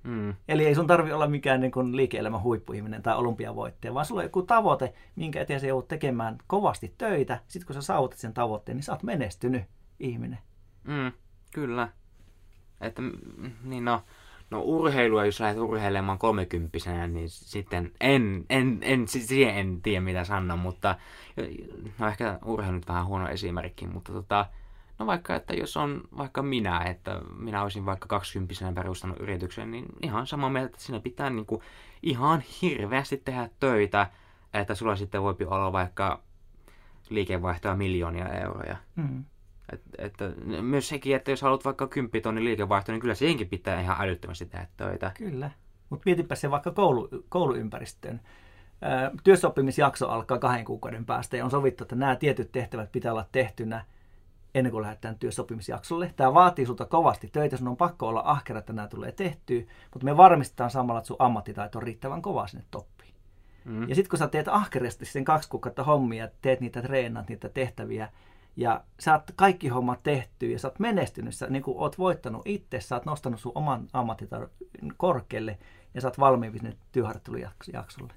Mm. 0.02 0.34
Eli 0.48 0.66
ei 0.66 0.74
sun 0.74 0.86
tarvi 0.86 1.12
olla 1.12 1.26
mikään 1.26 1.60
niin 1.60 1.72
kuin 1.72 1.96
liike-elämän 1.96 2.42
huippuihminen 2.42 3.02
tai 3.02 3.16
olympiavoittaja, 3.16 3.94
vaan 3.94 4.06
sulla 4.06 4.20
on 4.20 4.24
joku 4.24 4.42
tavoite, 4.42 4.94
minkä 5.16 5.40
eteen 5.40 5.60
sä 5.60 5.66
joudut 5.66 5.88
tekemään 5.88 6.38
kovasti 6.46 6.94
töitä. 6.98 7.40
Sitten 7.48 7.66
kun 7.66 7.74
sä 7.74 7.82
saavutat 7.82 8.18
sen 8.18 8.34
tavoitteen, 8.34 8.76
niin 8.76 8.84
sä 8.84 8.92
oot 8.92 9.02
menestynyt 9.02 9.64
ihminen. 10.00 10.38
Mm, 10.84 11.12
kyllä. 11.54 11.88
Että, 12.80 13.02
mm, 13.02 13.50
niin 13.62 13.84
no, 13.84 14.02
no 14.54 14.62
urheilua, 14.64 15.24
jos 15.24 15.40
lähdet 15.40 15.62
urheilemaan 15.62 16.18
kolmekymppisenä, 16.18 17.06
niin 17.06 17.30
sitten 17.30 17.92
en, 18.00 18.44
en, 18.50 18.78
en, 18.82 19.08
siihen 19.08 19.54
en 19.54 19.82
tiedä 19.82 20.00
mitä 20.00 20.24
sanoa, 20.24 20.56
mutta 20.56 20.96
no 21.98 22.08
ehkä 22.08 22.38
urheilu 22.44 22.76
nyt 22.76 22.88
vähän 22.88 23.06
huono 23.06 23.28
esimerkki, 23.28 23.86
mutta 23.86 24.12
tota, 24.12 24.46
No 24.98 25.06
vaikka, 25.06 25.34
että 25.34 25.54
jos 25.54 25.76
on 25.76 26.00
vaikka 26.16 26.42
minä, 26.42 26.80
että 26.80 27.20
minä 27.36 27.62
olisin 27.62 27.86
vaikka 27.86 28.08
20 28.08 28.72
perustanut 28.74 29.20
yrityksen, 29.20 29.70
niin 29.70 29.86
ihan 30.02 30.26
sama 30.26 30.48
mieltä, 30.48 30.66
että 30.66 30.80
siinä 30.80 31.00
pitää 31.00 31.30
niin 31.30 31.46
kuin 31.46 31.62
ihan 32.02 32.42
hirveästi 32.62 33.22
tehdä 33.24 33.50
töitä, 33.60 34.10
että 34.52 34.74
sulla 34.74 34.96
sitten 34.96 35.22
voi 35.22 35.34
olla 35.46 35.72
vaikka 35.72 36.22
liikevaihtoa 37.10 37.76
miljoonia 37.76 38.28
euroja. 38.28 38.76
Mm. 38.96 39.24
Et, 39.72 39.82
että 39.98 40.32
myös 40.62 40.88
sekin, 40.88 41.16
että 41.16 41.30
jos 41.30 41.42
haluat 41.42 41.64
vaikka 41.64 41.86
10 41.86 42.22
tonnin 42.22 42.44
liikevaihtoa, 42.44 42.92
niin 42.92 43.00
kyllä 43.00 43.14
siihenkin 43.14 43.48
pitää 43.48 43.80
ihan 43.80 43.96
älyttömästi 44.00 44.46
tehdä 44.46 44.66
töitä. 44.76 45.12
Kyllä. 45.18 45.50
Mutta 45.90 46.02
mietipä 46.06 46.34
se 46.34 46.50
vaikka 46.50 46.70
koulu, 46.70 47.08
kouluympäristöön. 47.28 48.20
Työsoppimisjakso 49.24 50.08
alkaa 50.08 50.38
kahden 50.38 50.64
kuukauden 50.64 51.04
päästä 51.04 51.36
ja 51.36 51.44
on 51.44 51.50
sovittu, 51.50 51.84
että 51.84 51.96
nämä 51.96 52.16
tietyt 52.16 52.52
tehtävät 52.52 52.92
pitää 52.92 53.12
olla 53.12 53.26
tehtynä 53.32 53.84
ennen 54.54 54.70
kuin 54.70 54.82
lähdetään 54.82 55.18
työsopimisjaksolle. 55.18 56.12
Tämä 56.16 56.34
vaatii 56.34 56.66
sulta 56.66 56.84
kovasti 56.84 57.28
töitä, 57.32 57.56
sun 57.56 57.68
on 57.68 57.76
pakko 57.76 58.08
olla 58.08 58.22
ahkera, 58.24 58.58
että 58.58 58.72
nämä 58.72 58.88
tulee 58.88 59.12
tehtyä, 59.12 59.62
mutta 59.92 60.04
me 60.04 60.16
varmistetaan 60.16 60.70
samalla, 60.70 60.98
että 60.98 61.08
sun 61.08 61.16
ammattitaito 61.18 61.78
on 61.78 61.82
riittävän 61.82 62.22
kova 62.22 62.46
sinne 62.46 62.64
toppiin. 62.70 63.14
Mm. 63.64 63.88
Ja 63.88 63.94
sitten 63.94 64.10
kun 64.10 64.18
sä 64.18 64.28
teet 64.28 64.48
ahkerasti 64.48 65.04
sen 65.04 65.24
kaksi 65.24 65.48
kuukautta 65.48 65.84
hommia, 65.84 66.28
teet 66.42 66.60
niitä 66.60 66.82
treenat, 66.82 67.28
niitä 67.28 67.48
tehtäviä, 67.48 68.08
ja 68.56 68.84
saat 69.00 69.32
kaikki 69.36 69.68
hommat 69.68 70.02
tehtyä 70.02 70.48
ja 70.48 70.58
sä 70.58 70.68
oot 70.68 70.78
menestynyt, 70.78 71.34
sä 71.34 71.46
niin 71.46 71.62
kuin 71.62 71.78
oot 71.78 71.98
voittanut 71.98 72.42
itse, 72.44 72.80
sä 72.80 72.94
oot 72.94 73.04
nostanut 73.04 73.40
sun 73.40 73.52
oman 73.54 73.88
ammattitaidon 73.92 74.50
korkealle 74.96 75.58
ja 75.94 76.00
sä 76.00 76.08
oot 76.08 76.18
valmiin 76.18 76.52
sinne 76.52 76.76
työharjoittelujaksolle 76.92 78.14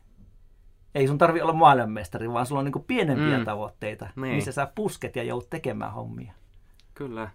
ei 0.98 1.08
sun 1.08 1.18
tarvi 1.18 1.42
olla 1.42 1.54
maailmanmestari, 1.54 2.30
vaan 2.34 2.46
sulla 2.46 2.60
on 2.60 2.66
niinku 2.66 2.80
pienempiä 2.80 3.38
mm. 3.38 3.46
tavoitteita, 3.46 4.10
niin. 4.16 4.36
missä 4.36 4.52
sä 4.52 4.72
pusket 4.76 5.16
ja 5.16 5.24
joudut 5.24 5.50
tekemään 5.50 5.94
hommia. 5.94 6.34
Kyllä. 6.94 7.30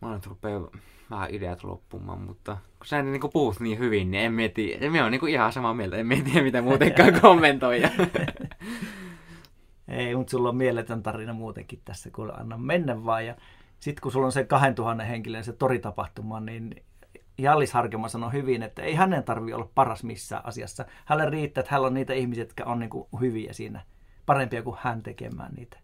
Mä 0.00 0.14
nyt 0.14 0.26
rupeaa 0.26 0.70
vähän 1.10 1.30
ideat 1.30 1.64
loppumaan, 1.64 2.20
mutta 2.20 2.56
kun 2.78 2.86
sä 2.86 3.02
niin 3.02 3.20
puhut 3.32 3.60
niin 3.60 3.78
hyvin, 3.78 4.10
niin 4.10 4.24
en 4.24 4.32
mieti, 4.32 4.78
me 4.90 5.02
on 5.02 5.10
niin 5.10 5.28
ihan 5.28 5.52
samaa 5.52 5.74
mieltä, 5.74 5.96
en 5.96 6.06
mieti 6.06 6.42
mitä 6.42 6.62
muutenkaan 6.62 7.20
kommentoida. 7.22 7.88
ei, 9.96 10.16
mutta 10.16 10.30
sulla 10.30 10.48
on 10.48 10.56
mieletön 10.56 11.02
tarina 11.02 11.32
muutenkin 11.32 11.80
tässä, 11.84 12.10
kun 12.10 12.40
anna 12.40 12.58
mennä 12.58 13.04
vaan. 13.04 13.26
Ja 13.26 13.36
sitten 13.80 14.02
kun 14.02 14.12
sulla 14.12 14.26
on 14.26 14.32
se 14.32 14.44
2000 14.44 15.04
henkilön 15.04 15.44
se 15.44 15.52
toritapahtuma, 15.52 16.40
niin 16.40 16.82
Jallis 17.38 17.72
Harkema 17.72 18.08
sanoi 18.08 18.32
hyvin, 18.32 18.62
että 18.62 18.82
ei 18.82 18.94
hänen 18.94 19.24
tarvi 19.24 19.52
olla 19.52 19.68
paras 19.74 20.04
missään 20.04 20.46
asiassa. 20.46 20.84
Hänelle 21.04 21.30
riittää, 21.30 21.60
että 21.60 21.70
hänellä 21.70 21.86
on 21.86 21.94
niitä 21.94 22.12
ihmisiä, 22.12 22.44
jotka 22.44 22.64
on 22.64 22.78
niin 22.78 22.90
kuin 22.90 23.08
hyviä 23.20 23.52
siinä, 23.52 23.82
parempia 24.26 24.62
kuin 24.62 24.76
hän 24.80 25.02
tekemään 25.02 25.54
niitä. 25.54 25.78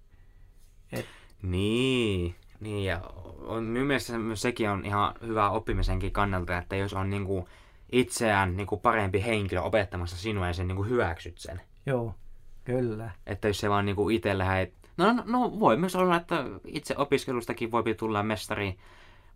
Et... 0.93 1.07
Niin, 1.43 2.35
niin 2.61 2.85
ja 2.85 3.01
on, 3.47 3.65
minun 3.65 3.87
mielestä 3.87 4.13
sekin 4.35 4.71
on 4.71 4.85
ihan 4.85 5.15
hyvä 5.27 5.51
oppimisenkin 5.51 6.13
kannalta, 6.13 6.59
että 6.59 6.77
jos 6.77 6.95
on 6.95 7.11
niin 7.11 7.25
kuin 7.25 7.47
itseään 7.93 8.57
niin 8.57 8.67
kuin 8.67 8.81
parempi 8.81 9.25
henkilö 9.25 9.61
opettamassa 9.61 10.17
sinua 10.17 10.47
ja 10.47 10.53
sen 10.53 10.69
niin 10.69 10.77
kuin 10.77 10.89
hyväksyt 10.89 11.39
sen. 11.39 11.61
Joo, 11.87 12.15
kyllä. 12.65 13.11
Että 13.27 13.49
jos 13.49 13.59
se 13.59 13.71
vaan 13.71 13.87
niin 13.87 13.97
kuin 13.97 14.17
itse 14.17 14.39
lähdet... 14.39 14.75
No, 14.97 15.13
no, 15.13 15.23
no, 15.27 15.61
voi 15.61 15.77
myös 15.77 15.97
olla, 15.97 16.17
että 16.17 16.45
itse 16.67 16.95
opiskelustakin 16.97 17.71
voi 17.71 17.95
tulla 17.99 18.23
mestari 18.23 18.79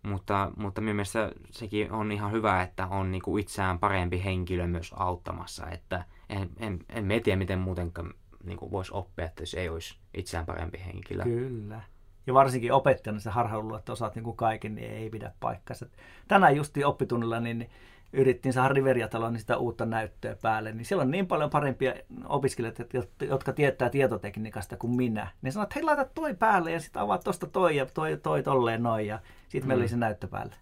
mutta, 0.03 0.51
mutta 0.57 0.81
minun 0.81 0.95
mielestä 0.95 1.31
sekin 1.49 1.91
on 1.91 2.11
ihan 2.11 2.31
hyvä, 2.31 2.61
että 2.61 2.87
on 2.87 3.11
niinku 3.11 3.37
itseään 3.37 3.79
parempi 3.79 4.23
henkilö 4.23 4.67
myös 4.67 4.93
auttamassa. 4.97 5.69
Että 5.69 6.05
en, 6.29 6.49
en, 6.59 6.79
en 6.89 7.23
tiedä, 7.23 7.37
miten 7.37 7.59
muutenkaan 7.59 8.13
niinku 8.43 8.71
voisi 8.71 8.91
oppia, 8.93 9.25
että 9.25 9.41
jos 9.41 9.53
ei 9.53 9.69
olisi 9.69 9.97
itseään 10.13 10.45
parempi 10.45 10.81
henkilö. 10.85 11.23
Kyllä. 11.23 11.81
Ja 12.27 12.33
varsinkin 12.33 12.73
opettajana 12.73 13.19
se 13.19 13.29
harhailu, 13.29 13.75
että 13.75 13.91
osaat 13.91 14.15
niinku 14.15 14.33
kaiken, 14.33 14.75
niin 14.75 14.91
ei 14.91 15.09
pidä 15.09 15.31
paikkansa. 15.39 15.85
Tänään 16.27 16.55
justi 16.55 16.83
oppitunnilla 16.83 17.39
niin 17.39 17.69
yrittiin 18.13 18.53
saada 18.53 18.73
Riveriataloon 18.73 19.33
niin 19.33 19.39
sitä 19.39 19.57
uutta 19.57 19.85
näyttöä 19.85 20.35
päälle, 20.41 20.71
niin 20.71 20.85
siellä 20.85 21.01
on 21.01 21.11
niin 21.11 21.27
paljon 21.27 21.49
parempia 21.49 21.93
opiskelijoita, 22.25 22.83
jotka 23.21 23.53
tietää 23.53 23.89
tietotekniikasta 23.89 24.77
kuin 24.77 24.95
minä. 24.95 25.27
Niin 25.41 25.51
sanoit, 25.51 25.67
että 25.67 25.75
hei 25.75 25.83
laita 25.83 26.05
toi 26.05 26.33
päälle 26.33 26.71
ja 26.71 26.79
sitten 26.79 27.01
avaat 27.01 27.23
tuosta 27.23 27.47
toi 27.47 27.75
ja 27.75 27.85
toi, 27.85 28.17
toi 28.17 28.43
tolleen 28.43 28.83
noin 28.83 29.07
ja 29.07 29.19
sitten 29.41 29.61
mm. 29.61 29.67
meillä 29.67 29.81
oli 29.81 29.89
se 29.89 29.97
näyttö 29.97 30.27
päälle. 30.27 30.55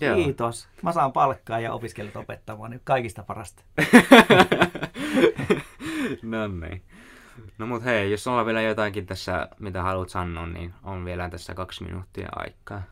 Joo. 0.00 0.16
Kiitos. 0.16 0.68
Mä 0.82 0.92
saan 0.92 1.12
palkkaa 1.12 1.60
ja 1.60 1.72
opiskelijat 1.72 2.16
opettamaan, 2.16 2.70
niin 2.70 2.80
kaikista 2.84 3.22
parasta. 3.22 3.62
no 6.22 6.48
niin. 6.48 6.82
No 7.58 7.66
mut 7.66 7.84
hei, 7.84 8.10
jos 8.10 8.26
on 8.26 8.46
vielä 8.46 8.62
jotakin 8.62 9.06
tässä, 9.06 9.48
mitä 9.58 9.82
haluat 9.82 10.08
sanoa, 10.08 10.46
niin 10.46 10.74
on 10.82 11.04
vielä 11.04 11.30
tässä 11.30 11.54
kaksi 11.54 11.84
minuuttia 11.84 12.28
aikaa 12.32 12.82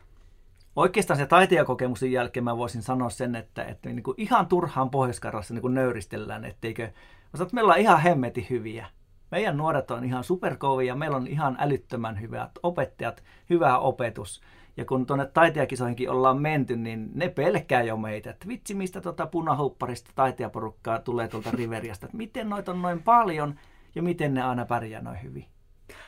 oikeastaan 0.75 1.17
se 1.17 1.25
taiteilijakokemuksen 1.25 2.11
jälkeen 2.11 2.43
mä 2.43 2.57
voisin 2.57 2.81
sanoa 2.81 3.09
sen, 3.09 3.35
että, 3.35 3.63
että 3.63 3.89
niin 3.89 4.03
kuin 4.03 4.15
ihan 4.17 4.47
turhaan 4.47 4.89
pohjois 4.89 5.21
niin 5.49 5.73
nöyristellään, 5.73 6.45
etteikö, 6.45 6.83
mä 6.83 6.91
sanon, 7.33 7.45
että 7.45 7.55
meillä 7.55 7.73
on 7.73 7.79
ihan 7.79 8.01
hemmeti 8.01 8.47
hyviä. 8.49 8.87
Meidän 9.31 9.57
nuoret 9.57 9.91
on 9.91 10.05
ihan 10.05 10.23
superkovia, 10.23 10.95
meillä 10.95 11.17
on 11.17 11.27
ihan 11.27 11.57
älyttömän 11.59 12.21
hyvät 12.21 12.51
opettajat, 12.63 13.23
hyvä 13.49 13.77
opetus. 13.77 14.41
Ja 14.77 14.85
kun 14.85 15.05
tuonne 15.05 15.25
taiteakisoihinkin 15.25 16.09
ollaan 16.09 16.41
menty, 16.41 16.77
niin 16.77 17.11
ne 17.13 17.29
pelkää 17.29 17.83
jo 17.83 17.97
meitä, 17.97 18.29
että 18.29 18.47
vitsi 18.47 18.73
mistä 18.73 19.01
tuota 19.01 19.27
punahupparista 19.27 20.11
taiteaporukkaa 20.15 20.99
tulee 20.99 21.27
tuolta 21.27 21.51
Riveriasta, 21.51 22.05
että 22.05 22.17
miten 22.17 22.49
noita 22.49 22.71
on 22.71 22.81
noin 22.81 23.03
paljon 23.03 23.55
ja 23.95 24.03
miten 24.03 24.33
ne 24.33 24.43
aina 24.43 24.65
pärjää 24.65 25.01
noin 25.01 25.23
hyvin. 25.23 25.45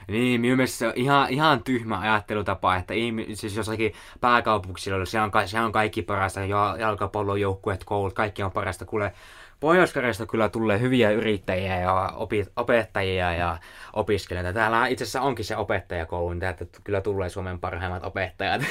Niin, 0.08 0.42
minun 0.42 0.58
mielestä 0.58 0.78
se 0.78 0.88
on 0.88 0.94
ihan, 0.96 1.30
ihan 1.30 1.64
tyhmä 1.64 2.00
ajattelutapa, 2.00 2.76
että 2.76 2.94
ihmi, 2.94 3.28
siis 3.34 3.56
jossakin 3.56 3.94
pääkaupunkisilla 4.22 5.06
se 5.06 5.22
on, 5.22 5.32
se 5.46 5.60
on 5.60 5.72
kaikki 5.72 6.02
parasta, 6.02 6.40
jalkapallon 6.80 7.42
joukkueet, 7.42 7.84
koulut, 7.84 8.14
kaikki 8.14 8.44
on 8.44 8.52
parasta. 8.52 8.86
Kuule, 8.86 9.14
pohjois 9.60 9.94
kyllä 10.32 10.50
tulee 10.50 10.80
hyviä 10.80 11.12
yrittäjiä 11.12 11.80
ja 11.80 12.14
opi, 12.16 12.46
opettajia 12.56 13.34
ja 13.34 13.58
opiskelijoita. 13.94 14.54
Täällä 14.54 14.88
itse 14.88 15.04
asiassa 15.04 15.22
onkin 15.22 15.46
se 15.46 15.58
opettajakoulu, 15.58 16.34
niin 16.34 16.44
että 16.44 16.66
kyllä 16.84 17.02
tulee 17.02 17.30
Suomen 17.30 17.60
parhaimmat 17.60 18.06
opettajat. 18.06 18.62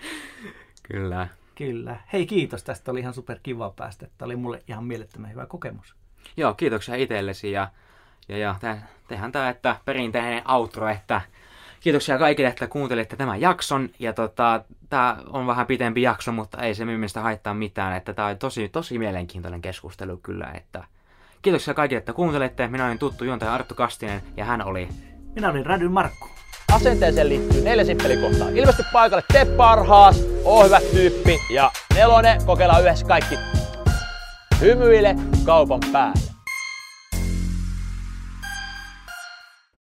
kyllä. 0.92 1.28
Kyllä. 1.54 1.96
Hei 2.12 2.26
kiitos, 2.26 2.64
tästä 2.64 2.90
oli 2.90 3.00
ihan 3.00 3.14
super 3.14 3.38
kiva 3.42 3.70
päästä. 3.70 4.06
Tämä 4.18 4.26
oli 4.26 4.36
mulle 4.36 4.62
ihan 4.68 4.84
mielettömän 4.84 5.30
hyvä 5.30 5.46
kokemus. 5.46 5.94
Joo, 6.36 6.54
kiitoksia 6.54 6.94
itsellesi 6.94 7.52
ja 7.52 7.68
ja, 8.28 8.38
ja 8.38 8.54
tehdään 9.08 9.32
tämä, 9.32 9.48
että 9.48 9.76
perinteinen 9.84 10.50
outro, 10.50 10.88
että 10.88 11.20
kiitoksia 11.80 12.18
kaikille, 12.18 12.48
että 12.48 12.66
kuuntelitte 12.66 13.16
tämän 13.16 13.40
jakson. 13.40 13.88
Ja 13.98 14.12
tota, 14.12 14.64
tämä 14.88 15.16
on 15.30 15.46
vähän 15.46 15.66
pitempi 15.66 16.02
jakso, 16.02 16.32
mutta 16.32 16.62
ei 16.62 16.74
se 16.74 16.84
minun 16.84 17.00
mielestä 17.00 17.20
haittaa 17.20 17.54
mitään. 17.54 17.96
Että 17.96 18.12
tämä 18.12 18.28
on 18.28 18.38
tosi, 18.38 18.68
tosi 18.68 18.98
mielenkiintoinen 18.98 19.62
keskustelu 19.62 20.16
kyllä. 20.16 20.50
Että 20.54 20.84
kiitoksia 21.42 21.74
kaikille, 21.74 21.98
että 21.98 22.12
kuuntelitte. 22.12 22.68
Minä 22.68 22.86
olin 22.86 22.98
tuttu 22.98 23.24
juontaja 23.24 23.54
Arttu 23.54 23.74
Kastinen 23.74 24.22
ja 24.36 24.44
hän 24.44 24.64
oli... 24.64 24.88
Minä 25.34 25.50
olin 25.50 25.66
Rädyn 25.66 25.92
Markku. 25.92 26.28
Asenteeseen 26.72 27.28
liittyy 27.28 27.62
neljä 27.62 27.84
simppelikohtaa. 27.84 28.48
Ilmesty 28.48 28.84
paikalle, 28.92 29.24
tee 29.32 29.44
parhaas, 29.44 30.22
oo 30.44 30.64
hyvä 30.64 30.80
tyyppi 30.92 31.38
ja 31.50 31.70
nelonen, 31.94 32.44
kokeillaan 32.46 32.82
yhdessä 32.82 33.06
kaikki. 33.06 33.34
Hymyile 34.60 35.16
kaupan 35.44 35.80
päälle. 35.92 36.29